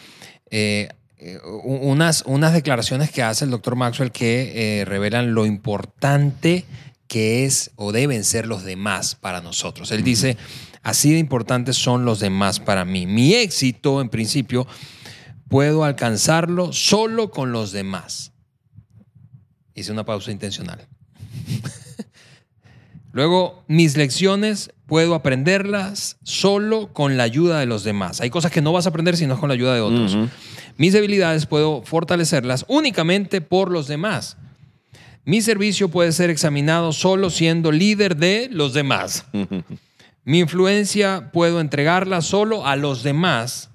eh, 0.50 0.88
eh, 1.16 1.38
u- 1.42 1.90
unas, 1.90 2.22
unas 2.26 2.52
declaraciones 2.52 3.10
que 3.10 3.22
hace 3.22 3.46
el 3.46 3.50
doctor 3.50 3.74
Maxwell 3.76 4.12
que 4.12 4.84
revelan 4.86 5.32
lo 5.34 5.46
importante 5.46 6.66
que 7.14 7.44
es 7.44 7.70
o 7.76 7.92
deben 7.92 8.24
ser 8.24 8.44
los 8.44 8.64
demás 8.64 9.14
para 9.14 9.40
nosotros. 9.40 9.92
Él 9.92 10.02
dice, 10.02 10.36
así 10.82 11.12
de 11.12 11.20
importantes 11.20 11.76
son 11.76 12.04
los 12.04 12.18
demás 12.18 12.58
para 12.58 12.84
mí. 12.84 13.06
Mi 13.06 13.34
éxito, 13.34 14.00
en 14.00 14.08
principio, 14.08 14.66
puedo 15.48 15.84
alcanzarlo 15.84 16.72
solo 16.72 17.30
con 17.30 17.52
los 17.52 17.70
demás. 17.70 18.32
Hice 19.76 19.92
una 19.92 20.04
pausa 20.04 20.32
intencional. 20.32 20.88
Luego, 23.12 23.62
mis 23.68 23.96
lecciones 23.96 24.72
puedo 24.86 25.14
aprenderlas 25.14 26.16
solo 26.24 26.92
con 26.92 27.16
la 27.16 27.22
ayuda 27.22 27.60
de 27.60 27.66
los 27.66 27.84
demás. 27.84 28.20
Hay 28.20 28.30
cosas 28.30 28.50
que 28.50 28.60
no 28.60 28.72
vas 28.72 28.86
a 28.86 28.88
aprender 28.88 29.16
si 29.16 29.28
no 29.28 29.34
es 29.34 29.40
con 29.40 29.48
la 29.48 29.54
ayuda 29.54 29.72
de 29.76 29.82
otros. 29.82 30.16
Mis 30.78 30.92
debilidades 30.92 31.46
puedo 31.46 31.82
fortalecerlas 31.82 32.64
únicamente 32.66 33.40
por 33.40 33.70
los 33.70 33.86
demás. 33.86 34.36
Mi 35.24 35.40
servicio 35.40 35.88
puede 35.88 36.12
ser 36.12 36.30
examinado 36.30 36.92
solo 36.92 37.30
siendo 37.30 37.72
líder 37.72 38.16
de 38.16 38.48
los 38.50 38.74
demás. 38.74 39.26
Mi 40.24 40.38
influencia 40.38 41.30
puedo 41.32 41.60
entregarla 41.60 42.22
solo 42.22 42.66
a 42.66 42.76
los 42.76 43.02
demás 43.02 43.70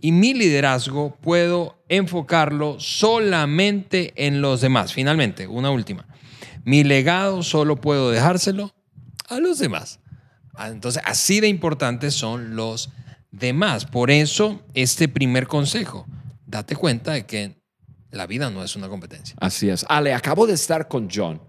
y 0.00 0.12
mi 0.12 0.32
liderazgo 0.32 1.14
puedo 1.20 1.82
enfocarlo 1.90 2.80
solamente 2.80 4.14
en 4.16 4.40
los 4.40 4.62
demás. 4.62 4.94
Finalmente, 4.94 5.46
una 5.46 5.70
última. 5.70 6.06
Mi 6.64 6.84
legado 6.84 7.42
solo 7.42 7.76
puedo 7.76 8.10
dejárselo 8.10 8.74
a 9.28 9.40
los 9.40 9.58
demás. 9.58 10.00
Ah, 10.54 10.68
Entonces, 10.68 11.02
así 11.04 11.40
de 11.40 11.48
importantes 11.48 12.14
son 12.14 12.56
los 12.56 12.90
demás. 13.30 13.84
Por 13.84 14.10
eso, 14.10 14.62
este 14.72 15.06
primer 15.06 15.46
consejo, 15.46 16.06
date 16.46 16.76
cuenta 16.76 17.12
de 17.12 17.26
que 17.26 17.59
la 18.12 18.26
vida 18.26 18.50
no 18.50 18.62
es 18.62 18.76
una 18.76 18.88
competencia. 18.88 19.36
Así 19.40 19.68
es. 19.68 19.84
Ale, 19.88 20.12
acabo 20.12 20.46
de 20.46 20.54
estar 20.54 20.88
con 20.88 21.08
John 21.12 21.40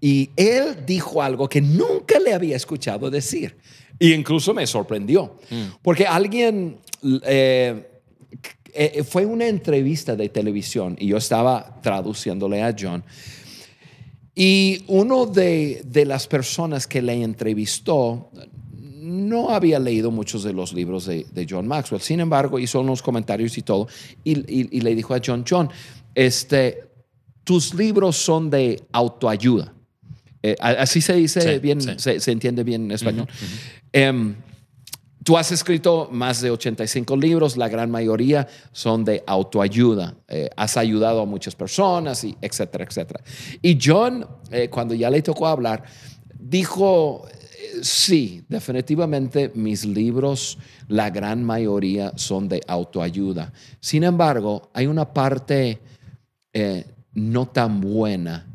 y 0.00 0.30
él 0.36 0.84
dijo 0.86 1.22
algo 1.22 1.48
que 1.48 1.60
nunca 1.60 2.18
le 2.20 2.32
había 2.32 2.56
escuchado 2.56 3.10
decir. 3.10 3.56
Y 3.98 4.12
incluso 4.12 4.54
me 4.54 4.66
sorprendió. 4.66 5.38
Porque 5.82 6.06
alguien, 6.06 6.78
eh, 7.24 8.00
eh, 8.72 9.02
fue 9.02 9.26
una 9.26 9.46
entrevista 9.46 10.14
de 10.14 10.28
televisión 10.28 10.96
y 10.98 11.08
yo 11.08 11.16
estaba 11.16 11.80
traduciéndole 11.82 12.62
a 12.62 12.74
John. 12.78 13.02
Y 14.36 14.84
uno 14.86 15.26
de, 15.26 15.82
de 15.84 16.04
las 16.04 16.28
personas 16.28 16.86
que 16.86 17.02
le 17.02 17.14
entrevistó 17.14 18.30
no 19.08 19.50
había 19.50 19.78
leído 19.78 20.10
muchos 20.10 20.42
de 20.44 20.52
los 20.52 20.72
libros 20.72 21.06
de, 21.06 21.26
de 21.32 21.46
John 21.48 21.66
Maxwell. 21.66 22.00
Sin 22.02 22.20
embargo, 22.20 22.58
hizo 22.58 22.80
unos 22.80 23.02
comentarios 23.02 23.56
y 23.58 23.62
todo. 23.62 23.88
Y, 24.24 24.38
y- 24.40 24.68
y 24.70 24.80
le 24.82 24.94
dijo 24.94 25.14
a 25.14 25.20
John, 25.24 25.44
John, 25.48 25.70
este, 26.14 26.82
tus 27.44 27.74
libros 27.74 28.16
son 28.16 28.50
de 28.50 28.82
autoayuda. 28.92 29.72
Eh, 30.42 30.54
así 30.60 31.00
se 31.00 31.14
dice 31.14 31.40
Sí, 31.40 31.58
bien, 31.58 31.80
sí. 31.80 31.90
Se, 31.96 32.20
se 32.20 32.30
entiende 32.32 32.62
bien 32.64 32.84
en 32.84 32.90
español. 32.92 33.26
Em, 33.92 34.34
Tú 35.24 35.36
has 35.36 35.52
escrito 35.52 36.08
más 36.10 36.40
de 36.40 36.50
85 36.50 37.14
libros, 37.14 37.58
la 37.58 37.68
gran 37.68 37.90
mayoría 37.90 38.48
son 38.72 39.04
de 39.04 39.22
autoayuda. 39.26 40.14
Eh, 40.26 40.48
has 40.56 40.78
ayudado 40.78 41.20
a 41.20 41.26
muchas 41.26 41.54
personas, 41.54 42.24
y 42.24 42.34
etcétera, 42.40 42.84
etcétera. 42.88 43.20
Y 43.60 43.78
John, 43.82 44.26
eh, 44.50 44.70
cuando 44.70 44.94
ya 44.94 45.10
le 45.10 45.20
tocó 45.20 45.46
hablar, 45.46 45.82
dijo, 46.38 47.26
sí, 47.82 48.42
definitivamente 48.48 49.50
mis 49.54 49.84
libros, 49.84 50.58
la 50.88 51.10
gran 51.10 51.42
mayoría 51.44 52.12
son 52.16 52.48
de 52.48 52.60
autoayuda. 52.66 53.52
Sin 53.80 54.04
embargo, 54.04 54.70
hay 54.74 54.86
una 54.86 55.12
parte 55.12 55.78
eh, 56.52 56.84
no 57.14 57.46
tan 57.48 57.80
buena 57.80 58.46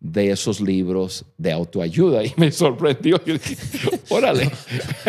de 0.00 0.30
esos 0.32 0.60
libros 0.60 1.24
de 1.38 1.52
autoayuda 1.52 2.24
y 2.24 2.32
me 2.36 2.50
sorprendió. 2.50 3.22
Yo 3.24 3.34
dije, 3.34 3.56
órale. 4.08 4.50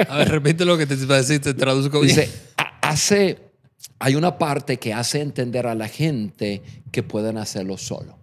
A 0.07 0.17
ver, 0.17 0.29
repite 0.29 0.65
lo 0.65 0.77
que 0.77 0.85
te 0.85 0.93
iba 0.95 1.15
a 1.15 1.17
decir, 1.19 1.41
te 1.41 1.53
traduzco 1.53 1.99
bien. 1.99 2.15
Dice, 2.15 2.29
"Ha- 2.57 2.79
hace, 2.89 3.39
hay 3.99 4.15
una 4.15 4.37
parte 4.37 4.77
que 4.77 4.93
hace 4.93 5.21
entender 5.21 5.65
a 5.67 5.73
la 5.75 5.87
gente 5.87 6.61
que 6.91 7.01
pueden 7.01 7.37
hacerlo 7.39 7.77
solo. 7.77 8.19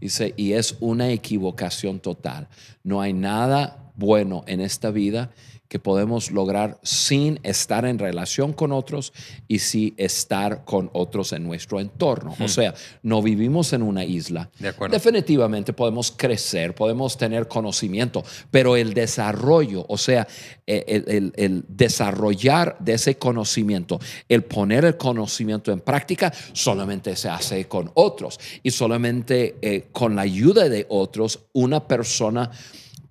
Dice, 0.00 0.32
y 0.36 0.54
es 0.54 0.76
una 0.80 1.10
equivocación 1.10 2.00
total. 2.00 2.48
No 2.82 3.00
hay 3.00 3.12
nada 3.12 3.81
bueno 4.02 4.42
en 4.48 4.60
esta 4.60 4.90
vida 4.90 5.30
que 5.68 5.78
podemos 5.78 6.30
lograr 6.30 6.78
sin 6.82 7.40
estar 7.44 7.86
en 7.86 7.98
relación 7.98 8.52
con 8.52 8.72
otros 8.72 9.14
y 9.48 9.60
sin 9.60 9.94
estar 9.96 10.66
con 10.66 10.90
otros 10.92 11.32
en 11.32 11.44
nuestro 11.44 11.80
entorno. 11.80 12.34
O 12.40 12.48
sea, 12.48 12.74
no 13.02 13.22
vivimos 13.22 13.72
en 13.72 13.82
una 13.82 14.04
isla. 14.04 14.50
De 14.58 14.68
acuerdo. 14.68 14.92
Definitivamente 14.92 15.72
podemos 15.72 16.12
crecer, 16.14 16.74
podemos 16.74 17.16
tener 17.16 17.48
conocimiento, 17.48 18.22
pero 18.50 18.76
el 18.76 18.92
desarrollo, 18.92 19.86
o 19.88 19.96
sea, 19.96 20.28
el, 20.66 21.04
el- 21.08 21.32
el 21.36 21.64
desarrollar 21.68 22.76
de 22.78 22.92
ese 22.94 23.16
conocimiento, 23.16 23.98
el 24.28 24.44
poner 24.44 24.84
el 24.84 24.98
conocimiento 24.98 25.72
en 25.72 25.80
práctica, 25.80 26.30
solamente 26.52 27.16
se 27.16 27.30
hace 27.30 27.64
con 27.66 27.90
otros 27.94 28.38
y 28.62 28.70
solamente 28.72 29.56
eh, 29.62 29.88
con 29.90 30.16
la 30.16 30.22
ayuda 30.22 30.68
de 30.68 30.84
otros 30.90 31.46
una 31.54 31.86
persona 31.88 32.50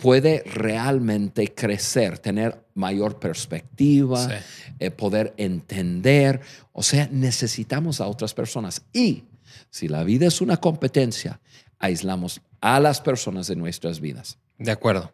puede 0.01 0.43
realmente 0.45 1.53
crecer, 1.53 2.17
tener 2.19 2.65
mayor 2.73 3.19
perspectiva, 3.19 4.27
Sí. 4.27 4.33
eh, 4.79 4.91
poder 4.91 5.33
entender. 5.37 6.41
O 6.73 6.81
sea, 6.83 7.07
necesitamos 7.11 8.01
a 8.01 8.07
otras 8.07 8.33
personas. 8.33 8.81
Y 8.93 9.25
si 9.69 9.87
la 9.87 10.03
vida 10.03 10.25
es 10.27 10.41
una 10.41 10.57
competencia, 10.57 11.39
aislamos 11.79 12.41
a 12.61 12.79
las 12.79 12.99
personas 13.01 13.47
de 13.47 13.55
nuestras 13.55 13.99
vidas. 13.99 14.37
De 14.57 14.71
acuerdo. 14.71 15.11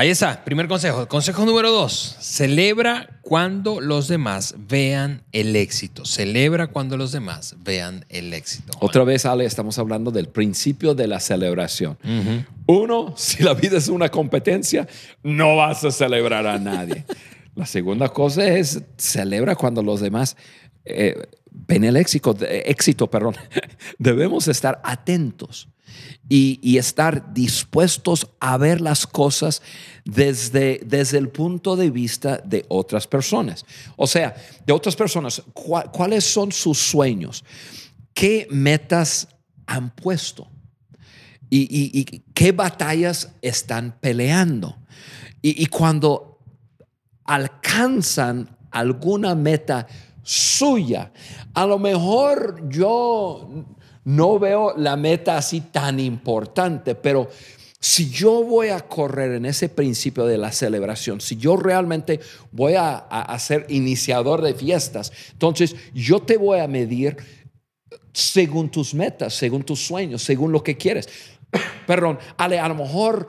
Ahí 0.00 0.08
está, 0.08 0.42
primer 0.46 0.66
consejo. 0.66 1.06
Consejo 1.08 1.44
número 1.44 1.70
dos, 1.70 2.16
celebra 2.20 3.20
cuando 3.20 3.82
los 3.82 4.08
demás 4.08 4.54
vean 4.56 5.24
el 5.30 5.54
éxito. 5.54 6.06
Celebra 6.06 6.68
cuando 6.68 6.96
los 6.96 7.12
demás 7.12 7.54
vean 7.58 8.06
el 8.08 8.32
éxito. 8.32 8.72
Juan. 8.72 8.88
Otra 8.88 9.04
vez, 9.04 9.26
Ale, 9.26 9.44
estamos 9.44 9.78
hablando 9.78 10.10
del 10.10 10.30
principio 10.30 10.94
de 10.94 11.06
la 11.06 11.20
celebración. 11.20 11.98
Uno, 12.64 13.12
si 13.18 13.42
la 13.42 13.52
vida 13.52 13.76
es 13.76 13.88
una 13.88 14.08
competencia, 14.08 14.88
no 15.22 15.56
vas 15.56 15.84
a 15.84 15.90
celebrar 15.90 16.46
a 16.46 16.58
nadie. 16.58 17.04
la 17.54 17.66
segunda 17.66 18.08
cosa 18.08 18.48
es, 18.48 18.82
celebra 18.96 19.54
cuando 19.54 19.82
los 19.82 20.00
demás 20.00 20.34
eh, 20.86 21.14
ven 21.50 21.84
el 21.84 21.98
éxito, 21.98 22.34
éxito 22.40 23.10
perdón. 23.10 23.34
Debemos 23.98 24.48
estar 24.48 24.80
atentos 24.82 25.68
y, 26.28 26.78
estar 26.78 27.34
dispuestos 27.34 28.28
a 28.38 28.56
ver 28.56 28.80
las 28.80 29.06
cosas 29.06 29.62
desde, 30.04 30.80
desde 30.84 31.18
el 31.18 31.28
punto 31.28 31.76
de 31.76 31.90
vista 31.90 32.38
de 32.38 32.64
otras 32.68 33.06
personas. 33.06 33.64
O 33.96 34.06
sea, 34.06 34.34
de 34.64 34.72
otras 34.72 34.94
personas, 34.94 35.42
¿cuá- 35.52 35.90
¿cuáles 35.90 36.24
son 36.24 36.52
sus 36.52 36.78
sueños? 36.78 37.44
¿Qué 38.14 38.46
metas 38.50 39.28
han 39.66 39.90
puesto? 39.90 40.48
¿Y, 41.48 42.04
qué 42.32 42.52
batallas 42.52 43.32
están 43.42 43.96
peleando? 44.00 44.76
Y 45.42 45.66
cuando 45.66 46.38
alcanzan 47.24 48.56
alguna 48.70 49.34
meta 49.34 49.86
suya, 50.22 51.12
a 51.54 51.66
lo 51.66 51.78
mejor 51.78 52.68
yo 52.68 53.64
no 54.04 54.38
veo 54.38 54.74
la 54.76 54.96
meta 54.96 55.36
así 55.36 55.60
tan 55.60 56.00
importante, 56.00 56.94
pero 56.94 57.28
si 57.82 58.10
yo 58.10 58.44
voy 58.44 58.68
a 58.68 58.80
correr 58.80 59.32
en 59.32 59.46
ese 59.46 59.70
principio 59.70 60.26
de 60.26 60.36
la 60.36 60.52
celebración, 60.52 61.20
si 61.20 61.36
yo 61.36 61.56
realmente 61.56 62.20
voy 62.52 62.74
a, 62.74 62.96
a- 62.96 63.38
ser 63.38 63.64
iniciador 63.70 64.42
de 64.42 64.52
fiestas, 64.54 65.12
entonces 65.32 65.74
yo 65.94 66.20
te 66.20 66.36
voy 66.36 66.60
a 66.60 66.68
medir 66.68 67.16
según 68.12 68.70
tus 68.70 68.92
metas, 68.92 69.34
según 69.34 69.62
tus 69.62 69.80
sueños, 69.86 70.22
según 70.22 70.52
lo 70.52 70.62
que 70.62 70.76
quieres. 70.76 71.08
Perdón, 71.86 72.18
Ale, 72.36 72.58
a 72.58 72.68
lo 72.68 72.74
mejor, 72.74 73.28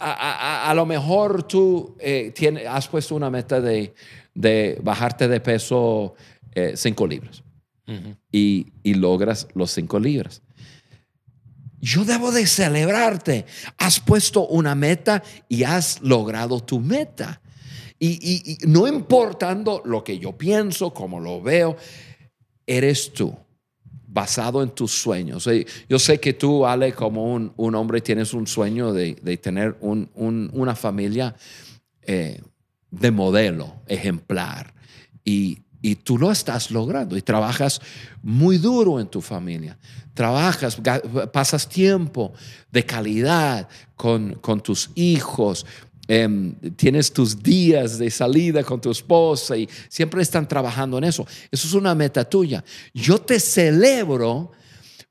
a, 0.00 0.72
lo 0.74 0.84
mejor 0.84 1.44
tú 1.44 1.96
eh, 2.00 2.34
has 2.68 2.88
puesto 2.88 3.14
una 3.14 3.30
meta 3.30 3.60
de, 3.60 3.94
bajarte 4.82 5.28
de 5.28 5.40
peso 5.40 6.14
5 6.74 7.04
eh, 7.04 7.08
libras 7.08 7.44
y, 8.30 8.66
y 8.82 8.94
logras 8.94 9.48
los 9.54 9.70
5 9.70 9.98
libras 10.00 10.42
yo 11.82 12.04
debo 12.04 12.30
de 12.30 12.46
celebrarte. 12.46 13.44
Has 13.76 13.98
puesto 13.98 14.46
una 14.46 14.74
meta 14.76 15.22
y 15.48 15.64
has 15.64 16.00
logrado 16.00 16.60
tu 16.60 16.78
meta. 16.78 17.42
Y, 17.98 18.58
no 18.66 18.88
importando 18.88 19.82
lo 19.84 20.02
que 20.02 20.18
yo 20.18 20.36
pienso, 20.36 20.94
como 20.94 21.20
lo 21.20 21.42
veo, 21.42 21.76
eres 22.66 23.12
tú, 23.12 23.36
basado 24.06 24.62
en 24.62 24.70
tus 24.70 24.92
sueños. 24.92 25.48
Yo 25.88 25.98
sé 25.98 26.18
que 26.18 26.32
tú, 26.32 26.66
Ale, 26.66 26.92
como 26.92 27.32
un, 27.34 27.74
hombre, 27.74 28.00
tienes 28.00 28.32
un 28.32 28.46
sueño 28.46 28.92
de, 28.92 29.14
tener 29.40 29.76
una 29.80 30.74
familia 30.76 31.34
eh, 32.02 32.40
de 32.90 33.10
modelo, 33.10 33.82
ejemplar. 33.86 34.72
Y, 35.24 35.58
y 35.82 35.96
tú 35.96 36.16
lo 36.16 36.30
estás 36.30 36.70
logrando 36.70 37.16
y 37.16 37.22
trabajas 37.22 37.80
muy 38.22 38.56
duro 38.56 39.00
en 39.00 39.08
tu 39.08 39.20
familia. 39.20 39.76
Trabajas, 40.14 40.78
pasas 41.32 41.68
tiempo 41.68 42.32
de 42.70 42.86
calidad 42.86 43.68
con, 43.96 44.40
tus 44.62 44.90
hijos, 44.94 45.66
em, 46.06 46.54
tienes 46.76 47.12
tus 47.12 47.42
días 47.42 47.98
de 47.98 48.10
salida 48.10 48.62
con 48.62 48.80
tu 48.80 48.90
esposa 48.90 49.56
y 49.56 49.68
siempre 49.88 50.22
están 50.22 50.46
trabajando 50.46 50.98
en 50.98 51.04
eso. 51.04 51.26
Eso 51.50 51.66
es 51.66 51.74
una 51.74 51.94
meta 51.94 52.24
tuya. 52.24 52.64
Yo 52.94 53.18
te 53.18 53.40
celebro 53.40 54.52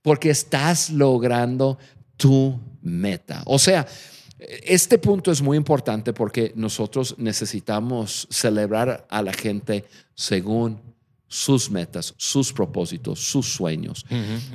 porque 0.01 0.29
estás 0.29 0.89
logrando 0.89 1.77
tu 2.15 2.57
meta. 2.81 3.41
O 3.45 3.59
sea, 3.59 3.85
este 4.41 4.97
punto 4.97 5.31
es 5.31 5.41
muy 5.41 5.55
importante 5.55 6.13
porque 6.13 6.51
nosotros 6.55 7.15
necesitamos 7.19 8.27
celebrar 8.31 9.05
a 9.09 9.21
la 9.21 9.33
gente 9.33 9.85
según 10.15 10.79
sus 11.27 11.69
metas, 11.69 12.13
sus 12.17 12.51
propósitos, 12.51 13.19
sus 13.19 13.53
sueños. 13.53 14.05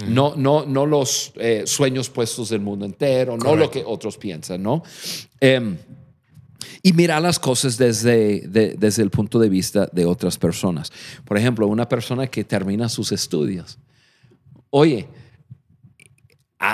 No, 0.08 0.34
no, 0.36 0.66
no 0.66 0.84
los 0.84 1.32
eh, 1.36 1.62
sueños 1.66 2.10
puestos 2.10 2.50
del 2.50 2.60
mundo 2.60 2.84
entero, 2.84 3.36
no 3.36 3.56
lo 3.56 3.70
que 3.70 3.82
otros 3.86 4.18
piensan, 4.18 4.62
¿no? 4.62 4.82
Em, 5.40 5.78
y 6.82 6.92
mirar 6.92 7.22
las 7.22 7.38
cosas 7.38 7.78
desde, 7.78 8.42
desde 8.76 9.02
el 9.02 9.10
punto 9.10 9.38
de 9.38 9.48
vista 9.48 9.88
de 9.90 10.04
otras 10.04 10.36
personas. 10.36 10.92
Por 11.24 11.38
ejemplo, 11.38 11.66
una 11.66 11.88
persona 11.88 12.26
que 12.26 12.44
termina 12.44 12.88
sus 12.88 13.12
estudios. 13.12 13.78
Oye, 14.70 15.08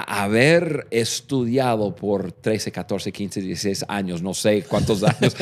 haber 0.00 0.87
estudiado 0.90 1.94
por 1.94 2.32
13, 2.32 2.72
14, 2.72 3.12
15, 3.12 3.40
16 3.40 3.84
años, 3.88 4.22
no 4.22 4.34
sé 4.34 4.62
cuántos 4.62 5.02
años 5.02 5.37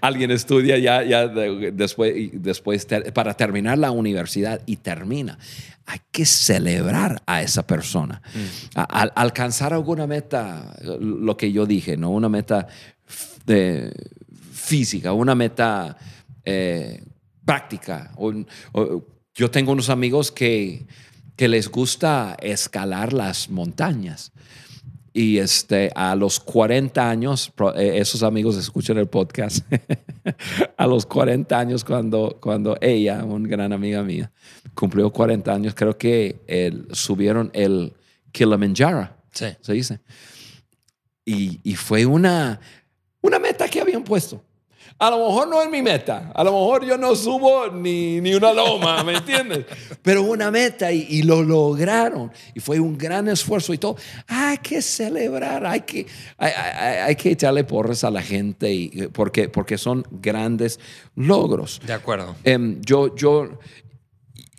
alguien 0.00 0.30
estudia 0.30 0.78
ya, 0.78 1.02
ya 1.02 1.28
después, 1.28 2.30
después 2.32 2.86
para 3.14 3.34
terminar 3.34 3.78
la 3.78 3.90
universidad 3.90 4.60
y 4.66 4.76
termina. 4.76 5.38
Hay 5.86 6.00
que 6.10 6.24
celebrar 6.24 7.22
a 7.26 7.42
esa 7.42 7.66
persona. 7.66 8.22
Mm. 8.34 8.78
Al, 8.88 9.12
alcanzar 9.14 9.74
alguna 9.74 10.06
meta, 10.06 10.74
lo 10.82 11.36
que 11.36 11.52
yo 11.52 11.66
dije, 11.66 11.96
¿no? 11.96 12.10
Una 12.10 12.30
meta 12.30 12.66
de, 13.44 13.92
física, 14.64 15.12
una 15.12 15.34
meta 15.34 15.96
eh, 16.44 17.02
práctica. 17.44 18.12
yo 19.34 19.50
tengo 19.50 19.72
unos 19.72 19.90
amigos 19.90 20.32
que 20.32 20.86
que 21.36 21.48
les 21.48 21.70
gusta 21.70 22.36
escalar 22.40 23.12
las 23.12 23.50
montañas. 23.50 24.32
Y 25.12 25.38
este, 25.38 25.92
a 25.94 26.16
los 26.16 26.40
40 26.40 27.08
años, 27.08 27.52
eh, 27.76 27.98
esos 27.98 28.24
amigos 28.24 28.56
escuchan 28.56 28.98
el 28.98 29.06
podcast, 29.06 29.64
a 30.76 30.86
los 30.88 31.06
40 31.06 31.56
años 31.56 31.84
cuando, 31.84 32.36
cuando 32.40 32.76
ella, 32.80 33.22
una 33.24 33.48
gran 33.48 33.72
amiga 33.72 34.02
mía, 34.02 34.32
cumplió 34.74 35.12
40 35.12 35.52
años, 35.52 35.74
creo 35.76 35.96
que 35.96 36.84
subieron 36.90 37.50
el 37.54 37.92
Kilimanjaro, 38.32 39.08
sí. 39.30 39.46
se 39.60 39.72
dice. 39.72 40.00
Y, 41.24 41.60
y 41.62 41.76
fue 41.76 42.04
una, 42.06 42.60
una 43.20 43.38
meta 43.38 43.68
que 43.68 43.80
habían 43.80 44.02
puesto. 44.02 44.42
A 44.98 45.10
lo 45.10 45.18
mejor 45.18 45.48
no 45.48 45.60
es 45.60 45.68
mi 45.70 45.82
meta. 45.82 46.30
A 46.34 46.44
lo 46.44 46.52
mejor 46.52 46.84
yo 46.84 46.96
no 46.96 47.16
subo 47.16 47.68
ni, 47.68 48.20
ni 48.20 48.34
una 48.34 48.52
loma, 48.52 49.02
¿me 49.02 49.14
entiendes? 49.16 49.66
Pero 50.02 50.22
una 50.22 50.50
meta 50.50 50.92
y, 50.92 51.22
lo 51.22 51.42
lograron. 51.42 52.30
Y 52.54 52.60
fue 52.60 52.78
un 52.78 52.96
gran 52.96 53.28
esfuerzo 53.28 53.74
y 53.74 53.78
todo. 53.78 53.96
Hay 54.28 54.58
que 54.58 54.80
celebrar, 54.80 55.66
hay 55.66 55.80
que, 55.80 56.06
hay, 56.38 57.16
que 57.16 57.32
echarle 57.32 57.64
porras 57.64 58.04
a 58.04 58.10
la 58.10 58.22
gente 58.22 58.72
y, 58.72 59.08
porque, 59.12 59.48
porque 59.48 59.78
son 59.78 60.06
grandes 60.10 60.78
logros. 61.16 61.80
De 61.84 61.92
acuerdo. 61.92 62.36
Em, 62.44 62.80
yo, 62.82 63.14
yo, 63.16 63.58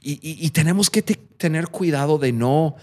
y, 0.01 0.49
tenemos 0.49 0.89
que 0.89 1.01
tener 1.01 1.69
cuidado 1.69 2.17
de 2.17 2.33
no, 2.33 2.75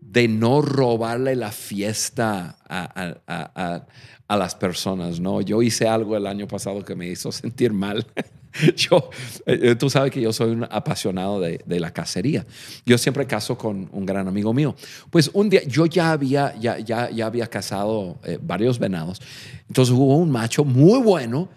de 0.00 0.28
no 0.28 0.60
robarle 0.60 1.36
la 1.36 1.52
fiesta 1.52 2.58
a 2.68 3.84
a 4.21 4.21
las 4.36 4.54
personas, 4.54 5.20
¿no? 5.20 5.40
Yo 5.40 5.62
hice 5.62 5.86
algo 5.88 6.16
el 6.16 6.26
año 6.26 6.46
pasado 6.46 6.84
que 6.84 6.94
me 6.94 7.08
hizo 7.08 7.32
sentir 7.32 7.72
mal. 7.72 8.06
yo, 8.76 9.10
eh, 9.46 9.74
tú 9.74 9.88
sabes 9.88 10.10
que 10.10 10.20
yo 10.20 10.32
soy 10.32 10.50
un 10.50 10.64
apasionado 10.64 11.40
de, 11.40 11.62
la 11.66 11.92
cacería. 11.92 12.46
Yo 12.84 12.98
siempre 12.98 13.26
caso 13.26 13.56
con 13.56 13.88
un 13.92 14.06
gran 14.06 14.28
amigo 14.28 14.52
mío. 14.52 14.74
Pues 15.10 15.30
un 15.32 15.48
día 15.48 15.62
yo 15.64 15.86
ya 15.86 16.12
había, 16.12 16.54
ya, 16.58 16.78
ya, 16.78 17.10
ya 17.10 17.26
había 17.26 17.46
cazado 17.46 18.18
eh, 18.24 18.38
varios 18.40 18.78
venados. 18.78 19.20
Entonces 19.68 19.94
hubo 19.94 20.16
un 20.16 20.30
macho 20.30 20.64
muy 20.64 21.00
bueno, 21.00 21.48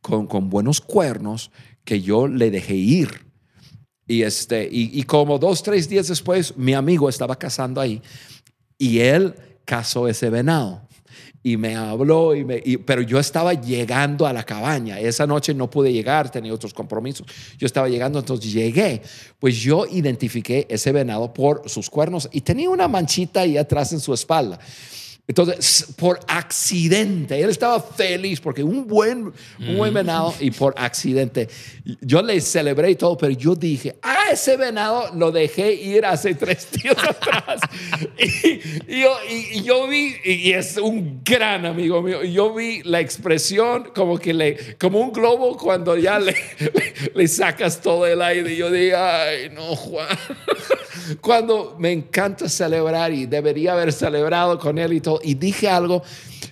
con, 0.00 0.26
con 0.26 0.48
buenos 0.48 0.80
cuernos, 0.80 1.50
que 1.84 2.00
yo 2.00 2.28
le 2.28 2.50
dejé 2.50 2.74
ir. 2.74 3.26
Y, 4.06 4.22
este, 4.22 4.68
y, 4.70 4.98
y 4.98 5.02
como 5.02 5.38
dos, 5.38 5.62
tres 5.62 5.88
días 5.88 6.06
después, 6.06 6.56
mi 6.56 6.74
amigo 6.74 7.08
estaba 7.08 7.36
cazando 7.36 7.80
ahí 7.80 8.00
y 8.78 9.00
él 9.00 9.34
cazó 9.64 10.06
ese 10.06 10.30
venado 10.30 10.85
y 11.46 11.56
me 11.56 11.76
habló, 11.76 12.34
y 12.34 12.76
pero 12.78 13.02
yo 13.02 13.20
estaba 13.20 13.54
llegando 13.54 14.26
a 14.26 14.32
la 14.32 14.42
cabaña. 14.42 14.98
Esa 14.98 15.28
noche 15.28 15.54
no 15.54 15.70
pude 15.70 15.92
llegar, 15.92 16.28
tenía 16.28 16.52
otros 16.52 16.74
compromisos. 16.74 17.24
Yo 17.56 17.66
estaba 17.66 17.88
llegando, 17.88 18.18
entonces 18.18 18.52
llegué. 18.52 19.00
Pues 19.38 19.54
yo 19.54 19.86
identifiqué 19.86 20.66
ese 20.68 20.90
venado 20.90 21.32
por 21.32 21.62
sus 21.70 21.88
cuernos 21.88 22.28
y 22.32 22.40
tenía 22.40 22.68
una 22.68 22.88
manchita 22.88 23.42
ahí 23.42 23.56
atrás 23.56 23.92
en 23.92 24.00
su 24.00 24.12
espalda. 24.12 24.58
Entonces, 25.28 25.88
por 25.96 26.20
accidente, 26.28 27.40
él 27.40 27.50
estaba 27.50 27.80
feliz 27.80 28.40
porque 28.40 28.62
un 28.62 28.86
buen, 28.86 29.32
un 29.58 29.76
buen 29.76 29.90
mm. 29.90 29.94
venado 29.94 30.34
y 30.38 30.52
por 30.52 30.72
accidente, 30.76 31.48
yo 32.00 32.22
le 32.22 32.40
celebré 32.40 32.92
y 32.92 32.94
todo, 32.94 33.16
pero 33.16 33.32
yo 33.32 33.56
dije, 33.56 33.96
ah, 34.02 34.26
ese 34.30 34.56
venado 34.56 35.12
lo 35.16 35.32
dejé 35.32 35.72
ir 35.74 36.06
hace 36.06 36.34
tres 36.36 36.68
días 36.70 36.96
atrás. 36.96 37.60
y, 38.18 39.00
yo, 39.00 39.16
y, 39.28 39.62
yo, 39.62 39.88
vi, 39.88 40.14
y 40.24 40.52
es 40.52 40.76
un 40.76 41.22
gran 41.24 41.66
amigo 41.66 42.02
mío, 42.02 42.22
yo 42.22 42.54
vi 42.54 42.84
la 42.84 43.00
expresión 43.00 43.90
como 43.96 44.18
que 44.18 44.32
le, 44.32 44.76
como 44.76 45.00
un 45.00 45.12
globo 45.12 45.56
cuando 45.56 45.96
ya 45.96 46.20
le, 46.20 46.36
le, 47.14 47.26
sacas 47.26 47.80
todo 47.80 48.06
el 48.06 48.22
aire. 48.22 48.52
Y 48.52 48.56
yo 48.58 48.70
dije, 48.70 48.94
ay, 48.94 49.50
no, 49.52 49.74
Juan. 49.74 50.06
cuando 51.20 51.74
me 51.80 51.90
encanta 51.90 52.48
celebrar 52.48 53.12
y 53.12 53.26
debería 53.26 53.72
haber 53.72 53.92
celebrado 53.92 54.56
con 54.60 54.78
él 54.78 54.92
y 54.92 55.00
todo 55.00 55.15
y 55.22 55.34
dije 55.34 55.68
algo 55.68 56.02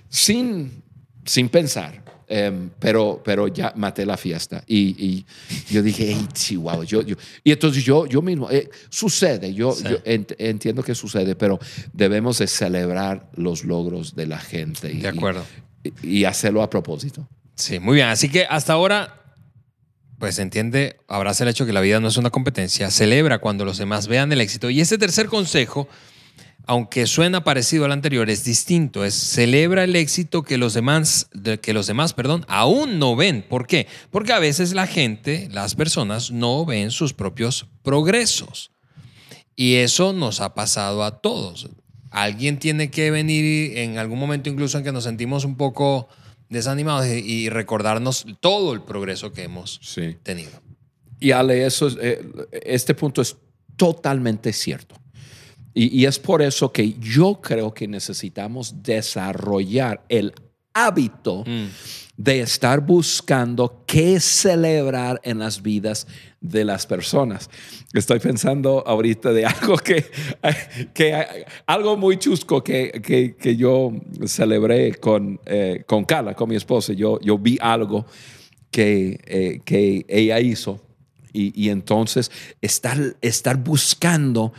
sin, 0.09 0.83
sin 1.25 1.49
pensar. 1.49 2.05
Em, 2.27 2.71
pero, 2.79 3.21
pero 3.23 3.49
ya 3.49 3.75
maté 3.77 4.07
la 4.07 4.17
fiesta 4.17 4.65
y, 4.67 5.27
yo 5.71 5.83
dije, 5.83 6.07
hey, 6.09 6.27
chihuahua, 6.33 6.85
yo, 6.85 7.03
yo, 7.03 7.17
y 7.43 7.53
entonces 7.53 7.85
yo, 7.85 8.07
yo 8.07 8.23
mismo, 8.23 8.51
eh, 8.51 8.71
sucede, 8.89 9.53
yo, 9.53 9.77
entiendo 10.05 10.83
que 10.83 10.95
sucede, 10.95 11.37
pero 11.37 11.59
debemos 11.93 12.39
de 12.39 12.47
celebrar 12.47 13.29
los 13.35 13.65
logros 13.65 14.17
de 14.17 14.27
la 14.27 14.39
gente. 14.39 14.89
de 14.89 15.07
acuerdo. 15.07 15.45
Y, 16.03 16.21
y, 16.21 16.25
hacerlo 16.25 16.63
a 16.63 16.71
propósito. 16.71 17.29
Sí, 17.57 17.79
muy 17.79 17.97
bien. 17.97 18.09
Así 18.09 18.31
que 18.31 18.47
hasta 18.47 18.73
ahora, 18.73 19.21
pues 20.19 20.39
entiende, 20.39 20.97
abraza 21.09 21.45
el 21.45 21.51
hecho 21.51 21.67
que 21.67 21.75
la 21.75 21.83
vida 21.83 22.01
no 22.01 22.09
es 22.09 22.17
una 22.17 22.31
competencia, 22.31 22.91
celebra 22.91 23.39
cuando 23.39 23.67
los 23.67 23.77
demás 23.77 24.09
vean 24.09 24.33
el 24.33 24.41
éxito. 24.41 24.71
Y 24.71 24.81
ese 24.81 24.97
tercer 24.97 25.27
consejo 25.27 25.89
aunque 26.67 27.07
suena 27.07 27.45
parecido 27.45 27.85
al 27.85 27.93
anterior, 27.93 28.31
es 28.31 28.45
distinto. 28.45 29.05
Es 29.05 29.15
celebra 29.15 29.85
el 29.85 29.97
éxito 29.97 30.43
que 30.43 30.57
los 30.57 30.73
demás, 30.73 31.29
que 31.61 31.75
los 31.75 31.87
demás, 31.87 32.15
perdón, 32.15 32.45
aún 32.49 32.99
no 32.99 33.17
ven. 33.17 33.45
¿Por 33.49 33.67
qué? 33.67 33.87
Porque 34.11 34.33
a 34.33 34.39
veces 34.39 34.73
la 34.73 34.87
gente, 34.87 35.49
las 35.53 35.75
personas, 35.75 36.31
no 36.31 36.65
ven 36.65 36.91
sus 36.91 37.13
propios 37.13 37.67
progresos. 37.83 38.71
Y 39.57 39.75
eso 39.75 40.13
nos 40.13 40.41
ha 40.41 40.55
pasado 40.55 41.05
a 41.05 41.21
todos. 41.21 41.69
Alguien 42.11 42.59
tiene 42.59 42.91
que 42.91 43.11
venir 43.11 43.77
en 43.79 43.99
algún 43.99 44.19
momento 44.19 44.49
incluso 44.49 44.79
en 44.79 44.85
que 44.85 44.93
nos 44.93 45.05
sentimos 45.05 45.45
un 45.45 45.57
poco 45.57 46.09
desanimados 46.49 47.07
y 47.07 47.49
recordarnos 47.51 48.25
todo 48.41 48.73
el 48.73 48.83
progreso 48.83 49.33
que 49.33 49.45
hemos 49.45 49.81
tenido. 50.23 50.63
Y 51.21 51.33
Ale, 51.33 51.67
eso, 51.67 51.89
eh, 52.01 52.25
este 52.53 52.95
punto 52.95 53.23
es 53.23 53.37
totalmente 53.77 54.53
cierto 54.53 55.04
Y, 55.75 56.01
y 56.01 56.07
es 56.07 56.19
por 56.19 56.41
eso 56.41 56.73
que 56.73 56.95
yo 57.01 57.41
creo 57.43 57.75
que 57.75 57.89
necesitamos 57.89 58.83
desarrollar 58.83 60.05
el 60.09 60.33
hábito 60.73 61.45
Mm. 61.47 61.67
de 62.17 62.41
estar 62.41 62.81
buscando 62.81 63.85
qué 63.87 64.19
celebrar 64.21 65.21
en 65.25 65.39
las 65.41 65.63
vidas 65.63 66.07
de 66.41 66.65
las 66.65 66.87
personas. 66.87 67.49
Estoy 67.93 68.19
pensando 68.19 68.83
ahorita 68.87 69.33
de 69.33 69.47
algo 69.47 69.77
que, 69.77 70.05
que 70.93 71.45
algo 71.67 71.97
muy 71.97 72.17
chusco 72.19 72.63
que, 72.63 72.91
que, 73.05 73.37
que 73.37 73.57
yo 73.57 73.93
celebré 74.27 74.95
con, 74.97 75.41
eh, 75.47 75.85
con 75.87 76.05
Carla, 76.05 76.35
con 76.35 76.49
mi 76.49 76.57
esposa. 76.57 76.93
Yo, 76.93 77.21
yo 77.21 77.39
vi 77.39 77.57
algo 77.61 78.05
que, 78.71 79.21
eh, 79.27 79.61
que 79.65 80.05
ella 80.09 80.41
hizo 80.41 80.81
y, 81.33 81.53
y 81.61 81.71
entonces 81.71 82.31
estar, 82.61 83.17
estar 83.23 83.57
buscando 83.57 84.53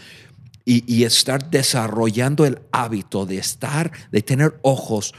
y, 0.65 0.83
y 0.93 1.03
estar 1.03 1.49
desarrollando 1.49 2.45
el 2.45 2.59
hábito 2.71 3.25
de 3.25 3.37
estar, 3.37 3.91
de 4.11 4.21
tener 4.21 4.57
ojos 4.63 5.13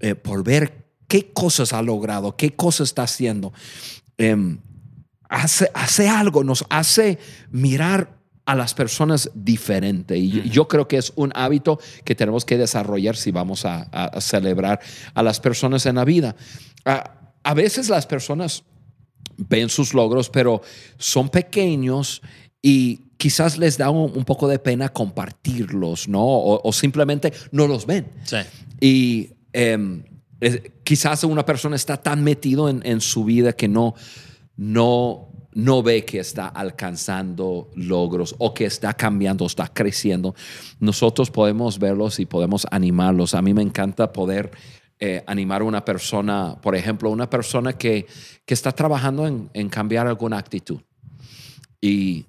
eh, 0.00 0.14
por 0.14 0.42
ver 0.44 0.86
qué 1.06 1.32
cosas 1.32 1.72
ha 1.72 1.82
logrado, 1.82 2.36
qué 2.36 2.54
cosas 2.54 2.88
está 2.88 3.04
haciendo. 3.04 3.52
Em, 4.16 4.58
hace, 5.28 5.70
hace 5.74 6.08
algo, 6.08 6.42
nos 6.44 6.64
hace 6.68 7.18
mirar 7.50 8.18
a 8.44 8.54
las 8.54 8.74
personas 8.74 9.30
diferente. 9.34 10.16
Y 10.16 10.48
yo- 10.50 10.68
creo 10.68 10.88
que 10.88 10.96
es 10.96 11.12
un 11.16 11.32
hábito 11.34 11.78
que 12.04 12.14
tenemos 12.14 12.44
que 12.44 12.56
desarrollar 12.56 13.14
si 13.14 13.30
vamos 13.30 13.64
a, 13.66 13.88
a- 13.92 14.06
a 14.06 14.20
celebrar 14.20 14.80
a 15.14 15.22
las 15.22 15.38
personas 15.38 15.84
en 15.86 15.96
la 15.96 16.04
vida. 16.04 16.34
A, 16.84 17.32
a 17.44 17.54
veces 17.54 17.88
las 17.90 18.06
personas 18.06 18.64
ven 19.36 19.68
sus 19.68 19.92
logros, 19.94 20.30
pero 20.30 20.62
son 20.96 21.28
pequeños 21.28 22.22
y 22.62 23.02
quizás 23.18 23.58
les 23.58 23.76
da 23.76 23.90
un, 23.90 24.16
un 24.16 24.24
poco 24.24 24.48
de 24.48 24.58
pena 24.58 24.88
compartirlos, 24.88 26.08
¿no? 26.08 26.24
O, 26.24 26.66
o 26.66 26.72
simplemente 26.72 27.32
no 27.52 27.66
los 27.66 27.84
ven. 27.84 28.06
Sí. 28.24 28.38
Y 28.80 29.30
em, 29.52 30.02
es- 30.40 30.62
quizás 30.84 31.24
una 31.24 31.44
persona 31.44 31.76
está 31.76 31.98
tan 31.98 32.24
metido 32.24 32.70
en, 32.70 32.80
en 32.86 33.00
su 33.02 33.24
vida 33.24 33.52
que 33.52 33.68
no, 33.68 33.94
no, 34.56 35.28
no 35.52 35.82
ve 35.82 36.04
que 36.04 36.20
está 36.20 36.46
alcanzando 36.48 37.70
logros 37.74 38.34
o 38.38 38.54
que 38.54 38.64
está 38.66 38.94
cambiando, 38.94 39.44
está 39.46 39.66
creciendo. 39.68 40.34
Nosotros 40.78 41.30
podemos 41.30 41.78
verlos 41.78 42.20
y 42.20 42.26
podemos 42.26 42.66
animarlos. 42.70 43.34
A 43.34 43.42
mí 43.42 43.52
me 43.52 43.62
encanta 43.62 44.12
poder 44.12 44.52
eh, 45.00 45.24
animar 45.26 45.62
a 45.62 45.64
una 45.64 45.84
persona, 45.84 46.56
por 46.62 46.76
ejemplo, 46.76 47.10
una 47.10 47.28
persona 47.28 47.72
que, 47.72 48.06
que 48.46 48.54
está 48.54 48.70
trabajando 48.72 49.26
en, 49.26 49.50
en 49.54 49.68
cambiar 49.68 50.06
alguna 50.06 50.38
actitud. 50.38 50.80
Y, 51.80 52.26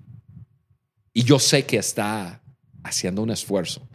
y 1.13 1.24
yo 1.24 1.39
sé 1.39 1.65
que 1.65 1.78
está 1.78 2.41
haciendo 2.84 3.22
un 3.22 3.30
esfuerzo 3.30 3.88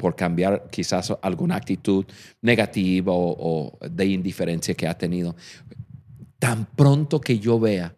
por 0.00 0.14
cambiar 0.16 0.68
quizás 0.70 1.12
alguna 1.22 1.56
actitud 1.56 2.04
negativa 2.42 3.12
o, 3.12 3.78
o 3.80 3.88
de 3.88 4.06
indiferencia 4.06 4.74
que 4.74 4.86
ha 4.86 4.96
tenido. 4.98 5.34
Tan 6.38 6.66
pronto 6.66 7.20
que 7.20 7.38
yo 7.38 7.58
vea 7.60 7.94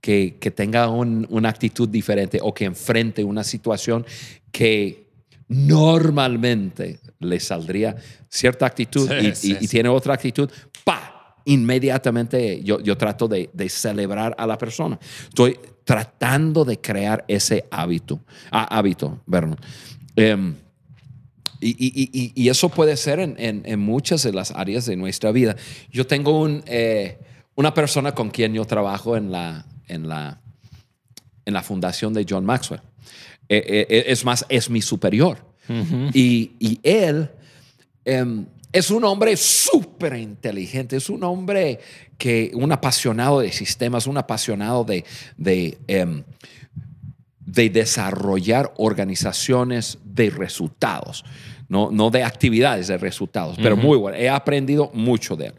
que, 0.00 0.36
que 0.40 0.50
tenga 0.50 0.88
un- 0.90 1.26
una 1.30 1.48
actitud 1.48 1.88
diferente 1.88 2.38
o 2.42 2.52
que 2.52 2.64
enfrente 2.64 3.22
una 3.24 3.44
situación 3.44 4.04
que 4.50 5.06
normalmente 5.48 6.98
le 7.20 7.38
saldría 7.40 7.96
cierta 8.28 8.66
actitud 8.66 9.08
Sí, 9.08 9.26
y, 9.28 9.34
sí, 9.34 9.56
y- 9.60 9.68
tiene 9.68 9.88
otra 9.88 10.14
actitud, 10.14 10.50
¡pa! 10.84 11.15
Inmediatamente 11.46 12.62
yo, 12.62 12.80
yo 12.80 12.96
trato 12.96 13.26
de, 13.28 13.48
de 13.52 13.68
celebrar 13.68 14.34
a 14.38 14.46
la 14.46 14.58
persona. 14.58 14.98
Estoy 15.28 15.58
tratando 15.84 16.64
de 16.64 16.78
crear 16.80 17.24
ese 17.28 17.64
hábito, 17.70 18.20
ah, 18.50 18.64
hábito, 18.64 19.20
perdón. 19.30 19.56
Em, 20.16 20.54
y, 21.60 21.68
y- 21.70 22.10
y- 22.12 22.32
y 22.34 22.48
eso 22.48 22.68
puede 22.68 22.96
ser 22.96 23.18
en, 23.20 23.34
en- 23.38 23.62
en 23.64 23.80
muchas 23.80 24.22
de 24.22 24.32
las 24.32 24.50
áreas 24.50 24.84
de 24.86 24.96
nuestra 24.96 25.32
vida. 25.32 25.56
Yo 25.90 26.06
tengo 26.06 26.40
un, 26.40 26.62
eh, 26.66 27.18
una 27.54 27.72
persona 27.72 28.12
con 28.14 28.30
quien 28.30 28.52
yo 28.52 28.64
trabajo 28.66 29.16
en 29.16 29.30
la, 29.32 29.64
en 29.88 30.08
la, 30.08 30.40
en 31.44 31.54
la 31.54 31.62
fundación 31.62 32.12
de 32.12 32.26
John 32.28 32.44
Maxwell. 32.44 32.80
Eh, 33.48 33.86
eh, 33.88 34.04
es 34.08 34.24
más, 34.24 34.44
es 34.48 34.68
mi 34.68 34.82
superior. 34.82 35.38
y, 36.12 36.52
y 36.60 36.78
él 36.82 37.30
em, 38.04 38.46
es 38.76 38.90
un 38.90 39.04
hombre 39.04 39.38
súper 39.38 40.16
inteligente, 40.16 40.96
es 40.96 41.08
un 41.08 41.24
hombre 41.24 41.80
que, 42.18 42.50
un 42.52 42.70
apasionado 42.72 43.40
de 43.40 43.50
sistemas, 43.50 44.06
un 44.06 44.18
apasionado 44.18 44.84
de, 44.84 45.02
de, 45.38 45.78
em, 45.88 46.22
de 47.40 47.70
desarrollar 47.70 48.74
organizaciones 48.76 49.98
de 50.04 50.28
resultados, 50.28 51.24
no, 51.70 51.90
no 51.90 52.10
de 52.10 52.22
actividades, 52.22 52.88
de 52.88 52.98
resultados, 52.98 53.56
pero 53.62 53.78
muy 53.78 53.96
bueno. 53.96 54.18
He 54.18 54.28
aprendido 54.28 54.90
mucho 54.92 55.36
de 55.36 55.46
él. 55.46 55.54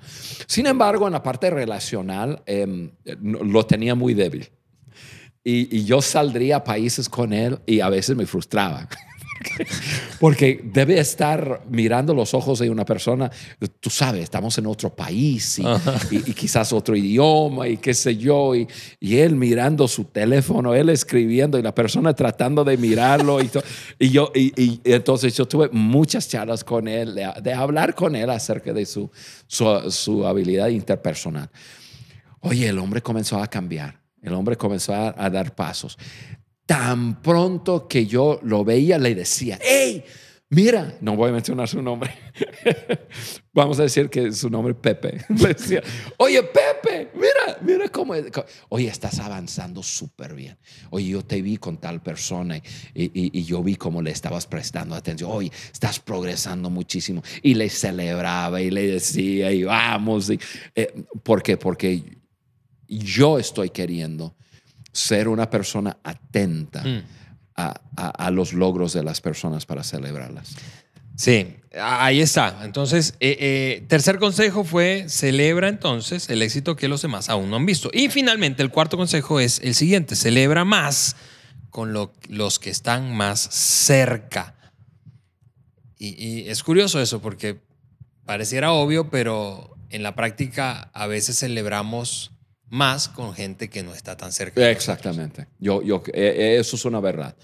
Sin 0.46 0.68
embargo, 0.68 1.08
en 1.08 1.14
la 1.14 1.24
parte 1.24 1.50
relacional 1.50 2.44
em, 2.46 2.92
lo 3.24 3.66
tenía 3.66 3.96
muy 3.96 4.14
débil. 4.14 4.48
Y, 5.44 5.76
y 5.76 5.86
yo 5.86 6.04
saldría 6.04 6.58
a 6.58 6.64
países 6.64 7.10
con 7.10 7.34
él 7.34 7.58
y 7.66 7.80
a 7.80 7.90
veces 7.90 8.16
me 8.16 8.28
frustraba. 8.28 8.88
Porque 10.20 10.60
debe 10.64 11.00
estar 11.00 11.62
mirando 11.70 12.14
los 12.14 12.34
ojos 12.34 12.60
de 12.60 12.70
una 12.70 12.86
persona, 12.86 13.30
tú 13.80 13.90
sabes, 13.90 14.24
estamos 14.24 14.58
en 14.58 14.66
otro 14.66 14.96
país 14.96 15.60
y, 15.60 15.64
y- 16.12 16.18
y 16.32 16.34
quizás 16.34 16.74
otro 16.74 16.96
idioma 16.96 17.68
y 17.68 17.78
qué 17.78 17.94
sé 17.94 18.18
yo, 18.18 18.56
y, 18.56 18.68
y 19.00 19.18
él 19.18 19.36
mirando 19.36 19.88
su 19.88 20.06
teléfono, 20.06 20.74
él 20.74 20.90
escribiendo 20.90 21.60
y 21.60 21.62
la 21.62 21.74
persona 21.76 22.14
tratando 22.14 22.64
de 22.64 22.78
mirarlo. 22.78 23.42
Y, 23.42 23.48
to- 23.48 23.64
y 24.00 24.10
yo, 24.10 24.32
y, 24.34 24.54
y 24.62 24.82
entonces 24.86 25.36
yo 25.36 25.48
tuve 25.48 25.70
muchas 25.72 26.28
charlas 26.28 26.64
con 26.64 26.88
él, 26.88 27.14
de, 27.16 27.32
de 27.42 27.54
hablar 27.54 27.94
con 27.96 28.16
él 28.16 28.30
acerca 28.30 28.74
de 28.74 28.86
su, 28.86 29.10
su, 29.48 29.92
su 29.92 30.26
habilidad 30.26 30.68
interpersonal. 30.70 31.50
Oye, 32.42 32.68
el 32.70 32.80
hombre 32.80 33.02
comenzó 33.02 33.42
a 33.42 33.48
cambiar, 33.48 34.00
el 34.22 34.34
hombre 34.34 34.56
comenzó 34.56 34.94
a, 34.94 35.14
a 35.18 35.30
dar 35.30 35.54
pasos. 35.56 35.98
Tan 36.68 37.22
pronto 37.24 37.88
que 37.88 38.06
yo 38.06 38.40
lo 38.44 38.64
veía, 38.64 39.00
le 39.00 39.16
decía, 39.16 39.58
hey, 39.62 40.04
mira, 40.50 40.98
no 41.02 41.16
voy 41.16 41.30
a 41.30 41.32
mencionar 41.34 41.68
su 41.68 41.82
nombre, 41.82 42.12
vamos 43.54 43.80
a 43.80 43.84
decir 43.84 44.10
que 44.10 44.32
su 44.34 44.50
nombre 44.50 44.74
es 44.74 44.80
Pepe. 44.80 45.24
Le 45.30 45.54
decía, 45.54 45.82
oye, 46.18 46.44
Pepe, 46.44 47.10
mira, 47.16 47.58
mira 47.62 47.90
cómo 47.90 48.14
es. 48.16 48.26
Oye, 48.70 48.88
estás 48.90 49.18
avanzando 49.20 49.82
súper 49.82 50.34
bien. 50.34 50.58
Oye, 50.90 51.08
yo 51.08 51.24
te 51.24 51.42
vi 51.42 51.56
con 51.58 51.78
tal 51.78 52.02
persona 52.04 52.58
y, 52.58 52.62
y- 52.94 53.32
y 53.40 53.44
yo 53.46 53.64
vi 53.64 53.76
cómo 53.76 54.02
le 54.02 54.12
estabas 54.12 54.46
prestando 54.46 54.94
atención. 54.96 55.32
Oye, 55.34 55.52
estás 55.72 56.00
progresando 56.00 56.70
muchísimo. 56.70 57.24
Y 57.42 57.54
le 57.56 57.70
celebraba 57.70 58.62
y 58.62 58.72
le 58.72 58.88
decía, 58.88 59.52
y 59.54 59.64
vamos. 59.64 60.30
Y, 60.30 60.40
eh, 60.76 60.94
¿Por 61.24 61.42
qué? 61.42 61.56
Porque 61.58 62.04
yo 62.88 63.40
estoy 63.40 63.70
queriendo 63.70 64.36
ser 64.98 65.28
una 65.28 65.50
persona 65.50 65.98
atenta 66.04 66.84
Mm. 66.84 67.04
a, 67.56 67.82
a- 67.96 68.26
a 68.28 68.32
los 68.32 68.54
logros 68.54 68.94
de 68.94 69.04
las 69.04 69.22
personas 69.22 69.66
para 69.66 69.84
celebrarlas. 69.84 70.56
Sí, 71.16 71.56
ahí 71.82 72.22
está. 72.22 72.64
Entonces, 72.64 73.16
eh, 73.20 73.38
eh, 73.40 73.86
tercer 73.88 74.20
consejo 74.20 74.64
fue 74.64 75.06
celebra 75.08 75.68
entonces 75.68 76.30
el 76.30 76.42
éxito 76.42 76.76
que 76.76 76.88
los 76.88 77.02
demás 77.02 77.30
aún 77.30 77.50
no 77.50 77.56
han 77.56 77.66
visto. 77.66 77.90
Y 77.94 78.10
finalmente, 78.10 78.62
el 78.64 78.70
cuarto 78.72 78.98
consejo 78.98 79.40
es 79.40 79.60
el 79.64 79.74
siguiente, 79.76 80.16
celebra 80.16 80.64
más 80.66 81.16
con 81.70 81.94
lo- 81.94 82.14
los 82.30 82.60
que 82.60 82.70
están 82.70 83.16
más 83.16 83.40
cerca. 83.40 84.56
Y, 85.98 86.10
y 86.24 86.50
es 86.50 86.64
curioso 86.64 87.02
eso 87.02 87.22
porque 87.22 87.60
pareciera 88.26 88.72
obvio, 88.72 89.10
pero 89.10 89.76
en 89.90 90.04
la 90.04 90.14
práctica 90.16 90.90
a 90.94 91.08
veces 91.08 91.40
celebramos 91.40 92.32
más 92.70 93.08
con 93.08 93.34
gente 93.34 93.70
que 93.70 93.82
no 93.84 93.94
está 93.94 94.18
tan 94.18 94.32
cerca. 94.32 94.70
Exactamente. 94.70 95.48
Yo, 95.60 95.82
yo, 95.82 96.04
eh, 96.14 96.58
eso 96.60 96.76
es 96.76 96.84
una 96.86 97.00
verdad. 97.00 97.36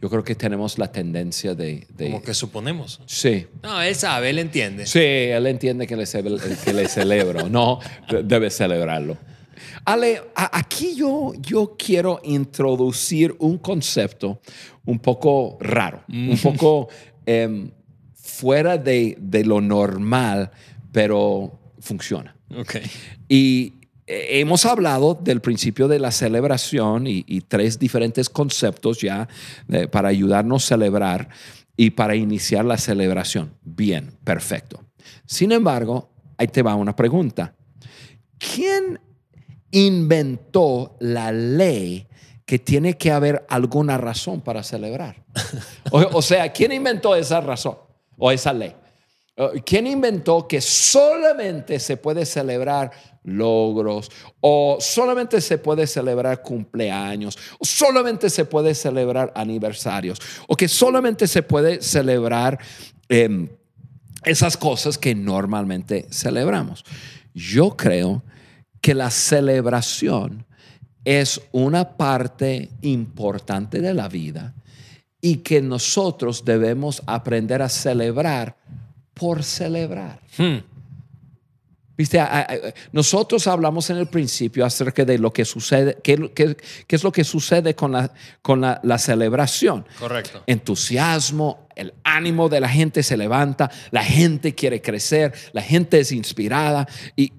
Yo 0.00 0.10
creo 0.10 0.24
que 0.24 0.34
tenemos 0.34 0.76
la 0.78 0.90
tendencia 0.90 1.54
de... 1.54 1.86
de- 1.96 2.06
Como 2.06 2.22
que 2.22 2.34
suponemos. 2.34 3.00
Sí. 3.06 3.46
No, 3.62 3.80
él 3.80 3.94
sabe, 3.94 4.30
él 4.30 4.38
entiende. 4.40 4.86
Sí, 4.86 4.98
él 4.98 5.46
entiende 5.46 5.86
que 5.86 5.96
le, 5.96 6.04
que 6.06 6.72
le 6.72 6.88
celebro. 6.88 7.48
No, 7.52 7.78
debe 8.24 8.50
celebrarlo. 8.50 9.16
Ale, 9.84 10.20
aquí 10.34 10.94
yo, 10.96 11.32
yo 11.40 11.76
quiero 11.78 12.20
introducir 12.24 13.34
un 13.38 13.58
concepto 13.58 14.40
un 14.84 14.98
poco 14.98 15.58
raro, 15.60 16.02
un 16.08 16.38
poco 16.42 16.88
em, 17.26 17.70
fuera 18.14 18.78
de, 18.78 19.16
de 19.20 19.44
lo 19.44 19.60
normal, 19.60 20.50
pero 20.92 21.58
funciona. 21.80 22.34
Ok. 22.56 22.76
Y 23.28 23.74
eh, 23.74 23.81
hemos 24.06 24.66
hablado 24.66 25.14
del 25.14 25.40
principio 25.40 25.88
de 25.88 25.98
la 25.98 26.10
celebración 26.10 27.06
y, 27.06 27.40
tres 27.42 27.78
diferentes 27.78 28.28
conceptos 28.28 29.00
ya 29.00 29.28
eh, 29.70 29.86
para 29.88 30.08
ayudarnos 30.08 30.64
a 30.64 30.68
celebrar 30.68 31.28
y 31.76 31.90
para 31.90 32.14
iniciar 32.14 32.64
la 32.64 32.78
celebración. 32.78 33.54
Bien, 33.62 34.18
perfecto. 34.24 34.84
Sin 35.26 35.52
embargo, 35.52 36.10
ahí 36.36 36.48
te 36.48 36.62
va 36.62 36.74
una 36.74 36.94
pregunta. 36.94 37.54
¿Quién 38.38 39.00
inventó 39.70 40.96
la 41.00 41.32
ley 41.32 42.06
que 42.06 42.12
que 42.52 42.58
tiene 42.58 42.98
que 42.98 43.10
haber 43.10 43.46
alguna 43.48 43.96
razón 43.96 44.42
para 44.42 44.62
celebrar. 44.62 45.24
O, 45.90 46.18
o 46.18 46.22
sea, 46.22 46.52
¿quién 46.52 46.72
inventó 46.72 47.14
esa 47.14 47.40
razón 47.40 47.76
o 48.18 48.30
esa 48.30 48.52
ley? 48.52 48.74
Eh, 49.36 49.62
¿Quién 49.64 49.86
inventó 49.86 50.46
que 50.46 50.60
solamente 50.60 51.78
se 51.80 51.96
puede 51.96 52.26
celebrar 52.26 52.90
logros 53.24 54.10
o 54.40 54.76
solamente 54.80 55.40
se 55.40 55.58
puede 55.58 55.86
celebrar 55.86 56.42
cumpleaños 56.42 57.38
o 57.58 57.64
solamente 57.64 58.28
se 58.28 58.44
puede 58.44 58.74
celebrar 58.74 59.32
aniversarios 59.34 60.18
o 60.48 60.56
que 60.56 60.68
solamente 60.68 61.26
se 61.26 61.42
puede 61.42 61.80
celebrar 61.80 62.58
em, 63.08 63.48
esas 64.24 64.56
cosas 64.56 64.98
que 64.98 65.14
normalmente 65.14 66.06
celebramos? 66.10 66.84
Yo 67.32 67.76
creo 67.76 68.22
que 68.82 68.94
la 68.94 69.10
celebración 69.10 70.44
es 71.04 71.40
una 71.52 71.96
parte 71.96 72.70
importante 72.82 73.80
de 73.80 73.94
la 73.94 74.08
vida 74.08 74.54
y 75.20 75.36
que 75.38 75.62
nosotros 75.62 76.44
debemos 76.44 77.02
aprender 77.06 77.62
a 77.62 77.68
celebrar 77.68 78.56
por 79.22 79.44
celebrar. 79.44 80.18
Hmm. 80.36 80.56
Viste, 81.96 82.20
nosotros 82.90 83.46
hablamos 83.46 83.88
en 83.90 83.98
el 83.98 84.08
principio 84.08 84.66
acerca 84.66 85.04
de 85.04 85.16
lo 85.16 85.32
que 85.32 85.44
sucede, 85.44 85.96
qué, 86.02 86.18
es 86.88 87.04
lo 87.04 87.12
que 87.12 87.22
sucede 87.22 87.76
con, 87.76 87.92
la, 87.92 88.12
con 88.42 88.60
la, 88.60 88.98
celebración. 88.98 89.86
Correcto. 89.96 90.42
Entusiasmo, 90.48 91.68
el 91.76 91.94
ánimo 92.02 92.48
de 92.48 92.58
la 92.58 92.68
gente 92.68 93.04
se 93.04 93.16
levanta, 93.16 93.70
la 93.92 94.02
gente 94.02 94.56
quiere 94.56 94.82
crecer, 94.82 95.32
la 95.52 95.62
gente 95.62 96.00
es 96.00 96.10
inspirada. 96.10 96.88
Y 97.14 97.32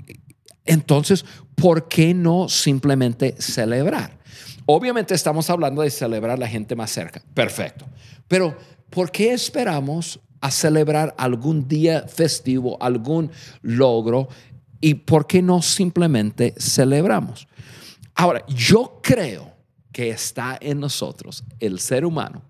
entonces, 0.64 1.26
¿por 1.54 1.90
qué 1.90 2.14
no 2.14 2.48
simplemente 2.48 3.36
celebrar? 3.40 4.20
Obviamente 4.66 5.16
estamos 5.16 5.50
hablando 5.50 5.82
de 5.82 5.90
celebrar 5.90 6.40
la 6.40 6.48
gente 6.48 6.78
más 6.78 6.92
cerca. 6.92 7.22
Perfecto. 7.34 7.86
Pero, 8.30 8.58
¿por 8.90 9.12
qué 9.12 9.34
esperamos 9.34 10.22
a 10.44 10.52
celebrar 10.52 11.16
algún 11.18 11.70
día 11.70 12.06
festivo, 12.06 12.78
algún 12.82 13.32
logro, 13.62 14.28
y 14.82 14.96
por 14.96 15.26
qué 15.26 15.42
no 15.42 15.62
simplemente 15.62 16.54
celebramos. 16.58 17.48
Ahora, 18.14 18.46
yo 18.48 19.00
creo 19.02 19.54
que 19.94 20.10
está 20.10 20.58
en 20.60 20.82
nosotros, 20.82 21.46
el 21.62 21.80
ser 21.80 22.04
humano, 22.06 22.42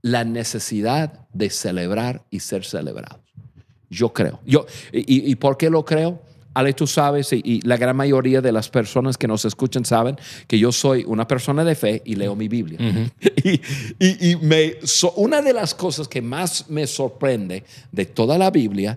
la 0.00 0.24
necesidad 0.24 1.28
de 1.34 1.50
celebrar 1.50 2.24
y 2.30 2.40
ser 2.40 2.64
celebrados. 2.64 3.20
Yo 3.90 4.14
creo. 4.14 4.40
Yo, 4.46 4.64
y, 4.90 5.30
y 5.30 5.34
por 5.34 5.58
qué 5.58 5.68
lo 5.68 5.84
creo? 5.84 6.22
Ale, 6.54 6.72
tú 6.72 6.86
sabes, 6.86 7.32
y, 7.32 7.60
la 7.62 7.76
gran 7.76 7.96
mayoría 7.96 8.40
de 8.40 8.52
las 8.52 8.68
personas 8.68 9.18
que 9.18 9.26
nos 9.26 9.44
escuchan 9.44 9.84
saben 9.84 10.16
que 10.46 10.56
yo 10.56 10.70
soy 10.70 11.04
una 11.04 11.26
persona 11.26 11.64
de 11.64 11.74
fe 11.74 12.00
y 12.04 12.14
leo 12.14 12.36
mi 12.36 12.46
Biblia. 12.46 12.78
y, 13.98 14.36
me, 14.36 14.76
una 15.16 15.42
de 15.42 15.52
las 15.52 15.74
cosas 15.74 16.06
que 16.06 16.22
más 16.22 16.70
me 16.70 16.86
sorprende 16.86 17.64
de 17.90 18.06
toda 18.06 18.38
la 18.38 18.52
Biblia 18.52 18.96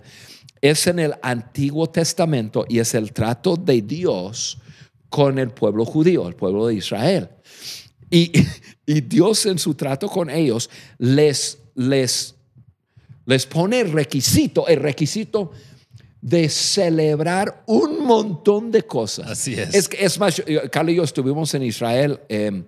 es 0.60 0.86
en 0.86 1.00
el 1.00 1.14
Antiguo 1.20 1.88
Testamento 1.88 2.64
y 2.68 2.78
es 2.78 2.94
el 2.94 3.12
trato 3.12 3.56
de 3.56 3.82
Dios 3.82 4.58
con 5.08 5.38
el 5.40 5.50
pueblo 5.50 5.84
judío, 5.84 6.28
el 6.28 6.36
pueblo 6.36 6.68
de 6.68 6.74
Israel. 6.74 7.28
Y, 8.08 8.30
Dios 8.86 9.46
en 9.46 9.58
su 9.58 9.74
trato 9.74 10.08
con 10.08 10.30
ellos 10.30 10.70
les, 10.96 11.58
les, 11.74 12.36
les 13.26 13.46
pone 13.46 13.80
el 13.80 13.92
requisito, 13.92 14.66
el 14.68 14.80
requisito 14.80 15.50
de 16.20 16.48
celebrar 16.48 17.62
un 17.66 18.04
montón 18.04 18.70
de 18.70 18.82
cosas. 18.82 19.30
Así 19.30 19.54
es. 19.54 19.74
Es, 19.74 19.90
es 19.98 20.18
más, 20.18 20.42
Carlos 20.70 20.92
y 20.92 20.96
yo 20.96 21.04
estuvimos 21.04 21.54
en 21.54 21.62
Israel 21.62 22.20
em, 22.28 22.64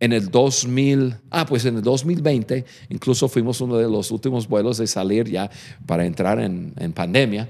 en 0.00 0.12
el 0.12 0.30
2000, 0.30 1.16
ah, 1.30 1.46
pues 1.46 1.64
en 1.64 1.76
el 1.76 1.82
2020, 1.82 2.64
incluso 2.90 3.28
fuimos 3.28 3.60
uno 3.60 3.76
de 3.76 3.88
los 3.88 4.10
últimos 4.10 4.48
vuelos 4.48 4.78
de 4.78 4.86
salir 4.86 5.30
ya 5.30 5.50
para 5.86 6.04
entrar 6.04 6.40
en, 6.40 6.74
en 6.78 6.92
pandemia. 6.92 7.48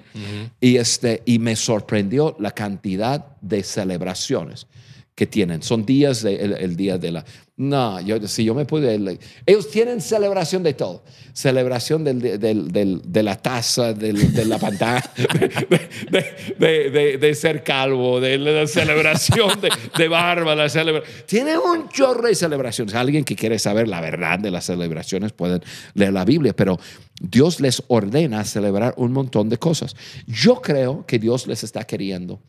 y, 0.60 0.76
este, 0.76 1.22
y 1.24 1.38
me 1.38 1.56
sorprendió 1.56 2.36
la 2.38 2.52
cantidad 2.52 3.36
de 3.40 3.62
celebraciones 3.62 4.66
que 5.14 5.26
tienen. 5.26 5.62
Son 5.62 5.86
días, 5.86 6.22
de, 6.22 6.34
el, 6.34 6.76
día 6.76 6.98
de 6.98 7.12
la... 7.12 7.24
No, 7.56 8.00
yo, 8.00 8.26
si 8.26 8.44
yo 8.44 8.52
me 8.52 8.64
pude... 8.64 9.18
Ellos 9.46 9.70
tienen 9.70 10.00
celebración 10.00 10.64
de 10.64 10.74
todo. 10.74 11.04
Celebración 11.32 12.02
del, 12.02 12.40
del, 12.40 13.00
de 13.04 13.22
la 13.22 13.36
taza, 13.36 13.92
de 13.92 14.44
la 14.44 14.58
pantalla, 14.58 15.08
de, 16.58 17.34
ser 17.36 17.62
calvo, 17.62 18.20
de 18.20 18.38
la 18.38 18.66
celebración 18.66 19.50
de, 19.96 20.08
barba, 20.08 20.56
la 20.56 20.68
celebración. 20.68 21.26
Tienen 21.26 21.58
un 21.58 21.88
chorro 21.88 22.26
de 22.26 22.34
celebraciones. 22.34 22.94
Alguien 22.94 23.24
que 23.24 23.36
quiere 23.36 23.60
saber 23.60 23.86
la 23.86 24.00
verdad 24.00 24.40
de 24.40 24.50
las 24.50 24.64
celebraciones 24.64 25.32
pueden 25.32 25.62
leer 25.94 26.12
la 26.12 26.24
Biblia, 26.24 26.54
pero 26.56 26.80
Dios 27.20 27.60
les 27.60 27.84
ordena 27.86 28.44
celebrar 28.44 28.94
un 28.96 29.12
montón 29.12 29.48
de 29.48 29.58
cosas. 29.58 29.94
Yo 30.26 30.60
creo 30.60 31.06
que 31.06 31.20
Dios 31.20 31.46
les 31.46 31.62
está 31.62 31.84
queriendo 31.84 32.40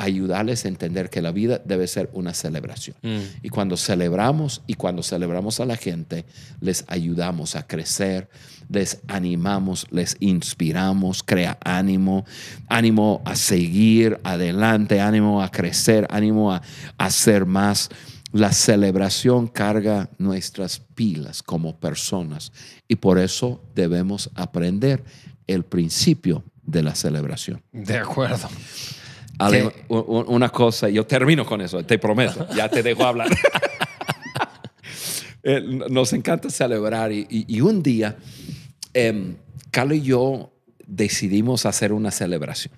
ayudarles 0.00 0.64
a 0.64 0.68
entender 0.68 1.10
que 1.10 1.20
la 1.20 1.30
vida 1.30 1.60
debe 1.62 1.86
ser 1.86 2.08
una 2.14 2.32
celebración. 2.32 2.96
Mm. 3.02 3.18
Y 3.42 3.48
cuando 3.50 3.76
celebramos 3.76 4.62
y 4.66 4.74
cuando 4.74 5.02
celebramos 5.02 5.60
a 5.60 5.66
la 5.66 5.76
gente, 5.76 6.24
les 6.60 6.84
ayudamos 6.88 7.54
a 7.54 7.66
crecer, 7.66 8.30
les 8.70 9.00
animamos, 9.08 9.86
les 9.90 10.16
inspiramos, 10.20 11.22
crea 11.22 11.58
ánimo, 11.62 12.24
ánimo 12.68 13.20
a 13.26 13.36
seguir 13.36 14.18
adelante, 14.24 15.00
ánimo 15.00 15.42
a 15.42 15.50
crecer, 15.50 16.06
ánimo 16.10 16.52
a, 16.52 16.62
hacer 16.96 17.44
más. 17.44 17.90
La 18.32 18.52
celebración 18.52 19.48
carga 19.48 20.08
nuestras 20.16 20.78
pilas 20.78 21.42
como 21.42 21.78
personas 21.78 22.52
y 22.88 22.94
por 22.96 23.18
eso 23.18 23.60
debemos 23.74 24.30
aprender 24.34 25.02
el 25.46 25.64
principio 25.64 26.44
de 26.62 26.84
la 26.84 26.94
celebración. 26.94 27.60
De 27.72 27.98
acuerdo 27.98 28.48
una 29.88 30.48
cosa, 30.50 30.88
yo 30.88 31.06
termino 31.06 31.44
con 31.44 31.60
eso, 31.60 31.84
te 31.84 31.98
prometo, 31.98 32.46
ya 32.54 32.68
te 32.68 32.82
dejo 32.82 33.04
hablar. 33.04 33.28
Eh, 35.42 35.62
nos 35.88 36.12
encanta 36.12 36.50
celebrar 36.50 37.10
y, 37.12 37.60
un 37.62 37.82
día, 37.82 38.18
eh, 38.92 39.36
Carlos 39.70 39.96
y 39.96 40.02
yo 40.02 40.52
decidimos 40.86 41.64
hacer 41.64 41.94
una 41.94 42.10
celebración. 42.10 42.74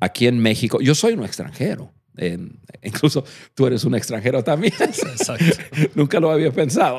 Aquí 0.00 0.26
en 0.26 0.40
México, 0.40 0.80
yo 0.80 0.96
soy 0.96 1.12
un 1.12 1.24
extranjero. 1.24 1.92
Incluso 2.82 3.24
tú 3.54 3.66
eres 3.66 3.84
un 3.84 3.94
extranjero 3.94 4.42
también. 4.42 4.74
Exacto. 4.80 5.44
Nunca 5.94 6.20
lo 6.20 6.30
había 6.30 6.52
pensado. 6.52 6.98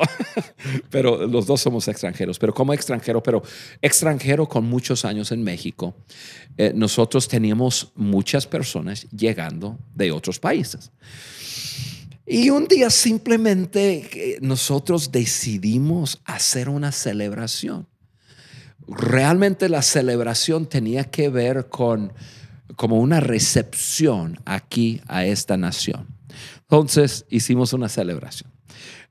pero 0.90 1.26
los 1.26 1.46
dos 1.46 1.60
somos 1.60 1.88
extranjeros. 1.88 2.38
Pero 2.38 2.54
como 2.54 2.72
extranjero, 2.72 3.22
pero 3.22 3.42
extranjero 3.80 4.48
con 4.48 4.64
muchos 4.64 5.04
años 5.04 5.32
en 5.32 5.42
México, 5.42 5.94
eh, 6.56 6.72
nosotros 6.74 7.28
teníamos 7.28 7.92
muchas 7.94 8.46
personas 8.46 9.06
llegando 9.10 9.78
de 9.94 10.12
otros 10.12 10.38
países. 10.38 10.90
Y 12.26 12.50
un 12.50 12.68
día 12.68 12.90
simplemente 12.90 14.08
eh, 14.14 14.38
nosotros 14.40 15.10
decidimos 15.10 16.20
hacer 16.24 16.68
una 16.68 16.92
celebración. 16.92 17.88
Realmente 18.86 19.68
la 19.68 19.82
celebración 19.82 20.66
tenía 20.66 21.10
que 21.10 21.28
ver 21.28 21.68
con 21.68 22.12
como 22.76 22.98
una 22.98 23.20
recepción 23.20 24.40
aquí 24.44 25.00
a 25.06 25.24
esta 25.24 25.56
nación. 25.56 26.06
Entonces 26.62 27.26
hicimos 27.28 27.72
una 27.72 27.88
celebración. 27.88 28.50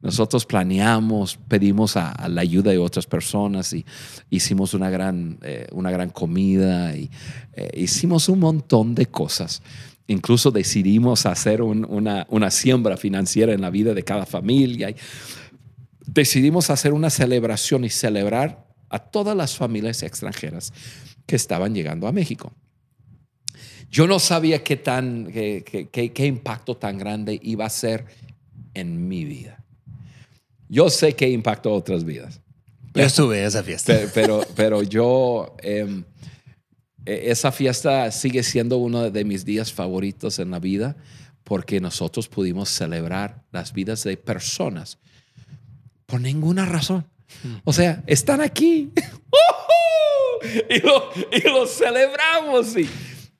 Nosotros 0.01 0.45
planeamos, 0.45 1.37
pedimos 1.47 1.97
a, 1.97 2.27
la 2.29 2.41
ayuda 2.41 2.71
de 2.71 2.77
otras 2.77 3.05
personas 3.05 3.73
y 3.73 3.85
hicimos 4.29 4.73
una 4.73 4.89
gran, 4.89 5.37
eh, 5.41 5.67
una 5.73 5.91
gran 5.91 6.09
comida 6.09 6.95
y 6.95 7.11
eh, 7.53 7.69
hicimos 7.75 8.29
un 8.29 8.39
montón 8.39 8.95
de 8.95 9.07
cosas. 9.07 9.61
Incluso 10.07 10.51
decidimos 10.51 11.25
hacer 11.25 11.61
una, 11.61 12.25
una 12.29 12.49
siembra 12.49 12.97
financiera 12.97 13.53
en 13.53 13.61
la 13.61 13.69
vida 13.69 13.93
de 13.93 14.03
cada 14.03 14.25
familia. 14.25 14.89
Y 14.89 14.95
decidimos 16.07 16.69
hacer 16.69 16.93
una 16.93 17.09
celebración 17.09 17.83
y 17.83 17.89
celebrar 17.89 18.65
a 18.89 18.99
todas 18.99 19.35
las 19.35 19.55
familias 19.55 20.01
extranjeras 20.01 20.73
que 21.25 21.35
estaban 21.35 21.75
llegando 21.75 22.07
a 22.07 22.11
México. 22.11 22.53
Yo 23.89 24.05
no 24.05 24.19
sabía 24.19 24.63
qué, 24.63 24.77
tan, 24.77 25.31
qué, 25.31 26.25
impacto 26.25 26.77
tan 26.77 26.97
grande 26.97 27.39
iba 27.41 27.65
a 27.65 27.69
ser 27.69 28.05
en 28.73 29.07
mi 29.07 29.25
vida. 29.25 29.63
Yo 30.67 30.89
sé 30.89 31.15
que 31.15 31.27
impactó 31.27 31.73
otras 31.73 32.03
vidas. 32.03 32.39
yo 32.93 33.03
estuve 33.03 33.39
en 33.39 33.45
esa 33.45 33.63
fiesta. 33.63 33.97
Pero, 34.13 34.45
pero, 34.55 34.83
yo, 34.83 35.55
em, 35.63 36.03
e, 37.03 37.31
esa 37.31 37.51
fiesta 37.51 38.11
sigue 38.11 38.43
siendo 38.43 38.77
uno 38.77 39.09
de 39.09 39.25
mis 39.25 39.43
días 39.43 39.73
favoritos 39.73 40.37
en 40.37 40.51
la 40.51 40.59
vida 40.59 40.95
porque 41.43 41.79
nosotros 41.79 42.27
pudimos 42.27 42.69
celebrar 42.69 43.43
las 43.51 43.73
vidas 43.73 44.03
de 44.03 44.17
personas 44.17 44.99
por 46.05 46.21
ninguna 46.21 46.65
razón. 46.65 47.07
O 47.63 47.73
sea, 47.73 48.03
están 48.05 48.41
aquí 48.41 48.91
y 50.69 50.79
lo, 50.79 51.09
y 51.31 51.41
lo 51.49 51.65
celebramos 51.65 52.77
y, 52.77 52.87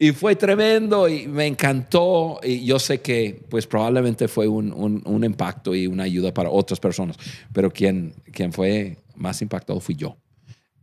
Y 0.02 0.14
fue 0.14 0.38
tremendo 0.38 1.10
y 1.10 1.28
me 1.28 1.46
encantó. 1.46 2.40
Y 2.42 2.64
yo 2.64 2.80
sé 2.80 3.02
que 3.02 3.46
pues 3.50 3.68
probablemente 3.68 4.30
fue 4.30 4.48
un, 4.48 4.72
un, 5.06 5.24
impacto 5.26 5.76
y 5.76 5.88
una 5.88 6.04
ayuda 6.04 6.34
para 6.34 6.50
otras 6.50 6.80
personas, 6.80 7.18
pero 7.54 7.70
quien, 7.70 8.14
quien 8.32 8.54
fue 8.54 8.98
más 9.16 9.42
impactado 9.42 9.82
fui 9.82 9.96
yo, 9.96 10.18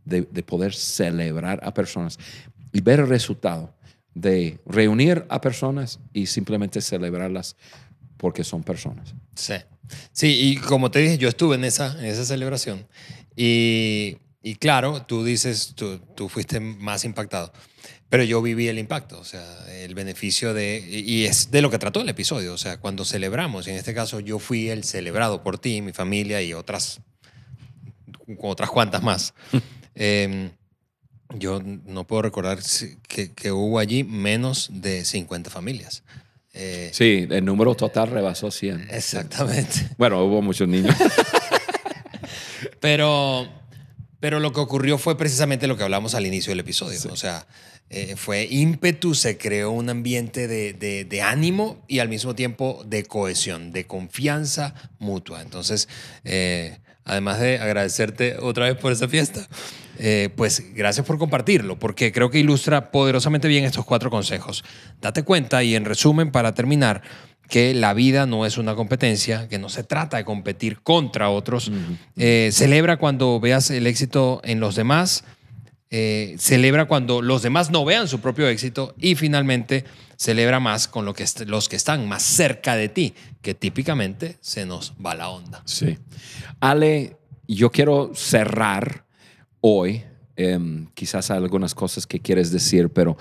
de, 0.05 0.21
de 0.21 0.43
poder 0.43 0.73
celebrar 0.75 1.59
a 1.63 1.73
personas 1.73 2.19
y 2.71 2.81
ver 2.81 2.99
el 2.99 3.09
resultado 3.09 3.73
de 4.13 4.59
reunir 4.65 5.25
a 5.29 5.41
personas 5.41 5.99
y 6.13 6.27
simplemente 6.27 6.81
celebrarlas 6.81 7.55
porque 8.17 8.43
son 8.43 8.63
personas. 8.63 9.13
Sí. 9.35 9.55
Sí, 10.11 10.27
y 10.27 10.57
como 10.57 10.91
te 10.91 10.99
dije, 10.99 11.17
yo 11.17 11.29
estuve 11.29 11.55
en 11.55 11.63
esa, 11.63 11.97
en 11.99 12.05
esa 12.05 12.25
celebración. 12.25 12.85
Y, 13.35 14.17
y 14.41 14.55
claro, 14.55 15.03
tú 15.03 15.23
dices, 15.23 15.73
tú, 15.75 15.99
tú 16.15 16.29
fuiste 16.29 16.59
más 16.59 17.05
impactado. 17.05 17.53
Pero 18.09 18.23
yo 18.23 18.41
viví 18.41 18.67
el 18.67 18.79
impacto, 18.79 19.19
o 19.19 19.25
sea, 19.25 19.43
el 19.69 19.93
beneficio 19.93 20.53
de... 20.53 20.79
Y 20.89 21.25
es 21.25 21.51
de 21.51 21.61
lo 21.61 21.69
que 21.69 21.77
trató 21.77 22.01
el 22.01 22.09
episodio, 22.09 22.53
o 22.53 22.57
sea, 22.57 22.77
cuando 22.77 23.03
celebramos, 23.03 23.67
y 23.67 23.71
en 23.71 23.75
este 23.75 23.93
caso 23.93 24.21
yo 24.21 24.39
fui 24.39 24.69
el 24.69 24.83
celebrado 24.85 25.43
por 25.43 25.57
ti, 25.59 25.81
mi 25.81 25.91
familia 25.91 26.41
y 26.41 26.53
otras, 26.53 27.01
otras 28.39 28.69
cuantas 28.69 29.03
más. 29.03 29.33
eh, 29.95 30.51
yo 31.35 31.61
no 31.61 32.07
puedo 32.07 32.21
recordar 32.21 32.59
que, 33.07 33.33
que 33.33 33.51
hubo 33.51 33.79
allí 33.79 34.03
menos 34.03 34.69
de 34.71 35.03
50 35.03 35.49
familias. 35.49 36.03
Eh, 36.53 36.89
Sí, 36.93 37.27
el 37.29 37.45
número 37.45 37.75
total 37.75 38.09
rebasó 38.09 38.49
100. 38.49 38.87
Exactamente. 38.91 39.89
Bueno, 39.97 40.23
hubo 40.23 40.41
muchos 40.41 40.67
niños. 40.67 40.95
Pero, 42.79 43.47
pero 44.19 44.39
lo 44.39 44.51
que 44.53 44.59
ocurrió 44.59 44.97
fue 44.97 45.17
precisamente 45.17 45.67
lo 45.67 45.77
que 45.77 45.83
hablamos 45.83 46.15
al 46.15 46.25
inicio 46.25 46.51
del 46.51 46.59
episodio. 46.61 46.99
O 47.11 47.15
sea, 47.15 47.45
eh, 47.89 48.15
fue 48.17 48.45
ímpetu, 48.49 49.13
se 49.15 49.37
creó 49.37 49.71
un 49.71 49.89
ambiente 49.89 50.47
de, 50.47 50.73
de- 50.73 51.05
de 51.05 51.21
ánimo 51.21 51.83
y 51.87 51.99
al 51.99 52.09
mismo 52.09 52.35
tiempo 52.35 52.83
de 52.85 53.03
cohesión, 53.03 53.71
de 53.71 53.85
confianza 53.87 54.73
mutua. 54.99 55.41
Entonces, 55.41 55.87
eh, 56.25 56.79
además 57.05 57.39
de 57.39 57.59
agradecerte 57.59 58.37
otra 58.39 58.65
vez 58.65 58.75
por 58.75 58.91
esa 58.91 59.07
fiesta, 59.07 59.47
eh, 59.99 60.29
pues 60.35 60.63
gracias 60.73 61.05
por 61.05 61.17
compartirlo, 61.17 61.77
porque 61.79 62.11
creo 62.11 62.29
que 62.29 62.39
ilustra 62.39 62.91
poderosamente 62.91 63.47
bien 63.47 63.65
estos 63.65 63.85
cuatro 63.85 64.09
consejos. 64.09 64.63
Date 65.01 65.23
cuenta 65.23 65.63
y 65.63 65.75
en 65.75 65.85
resumen, 65.85 66.31
para 66.31 66.53
terminar, 66.53 67.01
que 67.49 67.73
la 67.73 67.93
vida 67.93 68.25
no 68.25 68.45
es 68.45 68.57
una 68.57 68.75
competencia, 68.75 69.47
que 69.47 69.57
no 69.57 69.69
se 69.69 69.83
trata 69.83 70.17
de 70.17 70.25
competir 70.25 70.81
contra 70.81 71.29
otros. 71.29 71.71
Eh, 72.17 72.49
celebra 72.51 72.97
cuando 72.97 73.39
veas 73.39 73.71
el 73.71 73.87
éxito 73.87 74.41
en 74.43 74.59
los 74.59 74.75
demás, 74.75 75.23
eh, 75.89 76.35
celebra 76.37 76.85
cuando 76.85 77.21
los 77.21 77.41
demás 77.41 77.71
no 77.71 77.85
vean 77.85 78.09
su 78.09 78.19
propio 78.19 78.49
éxito 78.49 78.93
y 78.97 79.15
finalmente 79.15 79.85
celebra 80.17 80.59
más 80.59 80.89
con 80.89 81.05
lo 81.05 81.13
que 81.13 81.25
los 81.45 81.69
que 81.69 81.77
están 81.77 82.07
más 82.07 82.23
cerca 82.23 82.75
de 82.75 82.89
ti, 82.89 83.13
que 83.41 83.53
típicamente 83.53 84.37
se 84.41 84.65
nos 84.65 84.93
va 85.03 85.15
la 85.15 85.29
onda. 85.29 85.61
Sí. 85.65 85.97
Ale, 86.59 87.15
yo 87.47 87.71
quiero 87.71 88.11
cerrar 88.13 89.06
hoy. 89.61 90.03
em, 90.39 90.85
quizás 90.93 91.31
hay 91.31 91.37
algunas 91.37 91.73
cosas 91.73 92.05
que 92.05 92.19
quieres 92.19 92.51
decir, 92.51 92.89
pero 92.89 93.17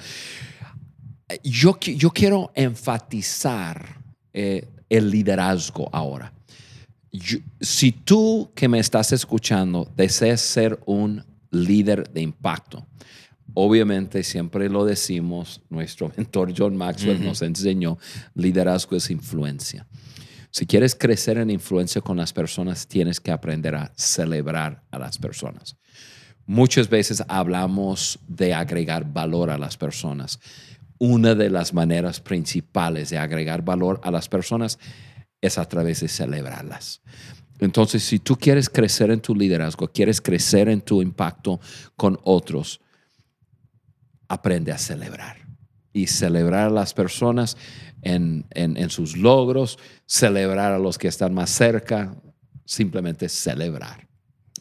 eh, 1.31 1.41
yo, 1.43 1.73
qui- 1.81 1.97
yo 1.97 2.11
quiero 2.11 2.53
enfatizar 2.55 4.03
eh, 4.35 4.69
el 4.91 5.11
liderazgo 5.11 5.89
ahora. 5.93 6.33
Yo- 7.11 7.39
si 7.61 7.93
tú 7.93 8.51
que 8.55 8.69
me 8.69 8.79
estás 8.79 9.13
escuchando 9.13 9.91
deseas 9.97 10.43
ser 10.43 10.79
un 10.85 11.25
líder 11.51 12.11
de 12.13 12.21
impacto, 12.21 12.87
obviamente 13.55 14.23
siempre 14.23 14.69
lo 14.69 14.85
decimos, 14.85 15.63
nuestro 15.71 16.13
mentor 16.19 16.53
John 16.55 16.77
Maxwell 16.77 17.25
nos 17.25 17.41
enseñó, 17.41 17.97
liderazgo 18.35 18.95
es 18.97 19.09
influencia. 19.11 19.87
Si 20.51 20.67
quieres 20.67 20.95
crecer 20.95 21.39
en 21.39 21.49
influencia 21.51 22.03
con 22.03 22.19
las 22.19 22.33
personas, 22.35 22.87
tienes 22.87 23.21
que 23.21 23.31
aprender 23.33 23.75
a 23.75 23.91
celebrar 23.97 24.83
a 24.91 24.99
las 24.99 25.17
personas. 25.17 25.77
Muchas 26.47 26.89
veces 26.89 27.23
hablamos 27.29 28.19
de 28.29 28.55
agregar 28.55 29.13
valor 29.13 29.51
a 29.51 29.59
las 29.59 29.77
personas. 29.77 30.39
Una 30.99 31.35
de 31.35 31.51
las 31.51 31.75
maneras 31.75 32.21
principales 32.21 33.11
de 33.11 33.19
agregar 33.19 33.63
valor 33.63 34.01
a 34.05 34.11
las 34.11 34.29
personas 34.29 34.79
es 35.41 35.59
a 35.59 35.67
través 35.69 36.01
de 36.01 36.09
celebrarlas. 36.09 37.03
Entonces, 37.59 38.03
si 38.05 38.19
tú 38.19 38.37
quieres 38.37 38.69
crecer 38.69 39.11
en 39.11 39.21
tu 39.21 39.35
liderazgo, 39.35 39.89
quieres 39.89 40.21
crecer 40.21 40.69
en 40.69 40.81
tu 40.81 41.03
impacto 41.03 41.59
con 41.97 42.19
otros, 42.23 42.81
aprende 44.29 44.73
a 44.73 44.79
celebrar 44.79 45.37
y 45.93 46.07
celebrar 46.07 46.69
a 46.69 46.71
las 46.71 46.93
personas 46.95 47.57
en, 48.03 48.47
en- 48.51 48.91
sus 48.91 49.17
logros, 49.17 49.79
celebrar 50.07 50.73
a 50.73 50.79
los 50.79 50.99
que 50.99 51.09
están 51.09 51.35
más 51.35 51.51
cerca, 51.51 52.15
simplemente 52.65 53.29
celebrar. 53.29 54.06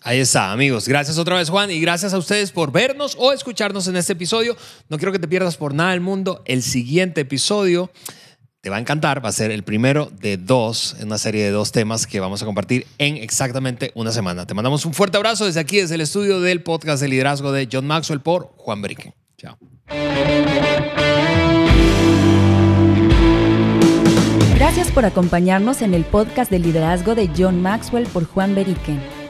Ahí 0.05 0.19
está, 0.19 0.51
amigos. 0.51 0.87
Gracias 0.87 1.17
otra 1.17 1.37
vez, 1.37 1.49
Juan, 1.49 1.71
y 1.71 1.79
gracias 1.79 2.13
a 2.13 2.19
ustedes 2.19 2.51
por 2.51 2.71
vernos 2.71 3.15
o 3.17 3.33
escucharnos 3.33 3.87
en 3.87 3.95
este 3.95 4.13
episodio. 4.13 4.55
No 4.87 4.99
quiero 4.99 5.11
que 5.11 5.17
te 5.17 5.27
pierdas 5.27 5.57
por 5.57 5.73
nada 5.73 5.91
del 5.91 5.99
mundo. 5.99 6.43
El 6.45 6.61
siguiente 6.61 7.21
episodio 7.21 7.89
te 8.61 8.69
va 8.69 8.75
a 8.75 8.79
encantar. 8.79 9.25
Va 9.25 9.29
a 9.29 9.31
ser 9.31 9.49
el 9.49 9.63
primero 9.63 10.11
de 10.21 10.37
dos, 10.37 10.95
en 10.99 11.07
una 11.07 11.17
serie 11.17 11.43
de 11.43 11.49
dos 11.49 11.71
temas 11.71 12.05
que 12.05 12.19
vamos 12.19 12.43
a 12.43 12.45
compartir 12.45 12.85
en 12.99 13.17
exactamente 13.17 13.91
una 13.95 14.11
semana. 14.11 14.45
Te 14.45 14.53
mandamos 14.53 14.85
un 14.85 14.93
fuerte 14.93 15.17
abrazo 15.17 15.47
desde 15.47 15.59
aquí, 15.59 15.77
desde 15.77 15.95
el 15.95 16.01
estudio 16.01 16.39
del 16.39 16.61
podcast 16.61 17.01
de 17.01 17.07
liderazgo 17.07 17.51
de 17.51 17.67
John 17.71 17.87
Maxwell 17.87 18.19
por 18.19 18.53
Juan 18.57 18.83
Beriken. 18.83 19.15
Chao. 19.39 19.57
Gracias 24.53 24.91
por 24.91 25.03
acompañarnos 25.03 25.81
en 25.81 25.95
el 25.95 26.05
podcast 26.05 26.51
de 26.51 26.59
liderazgo 26.59 27.15
de 27.15 27.27
John 27.35 27.59
Maxwell 27.59 28.05
por 28.05 28.25
Juan 28.25 28.53
Beriken. 28.53 29.14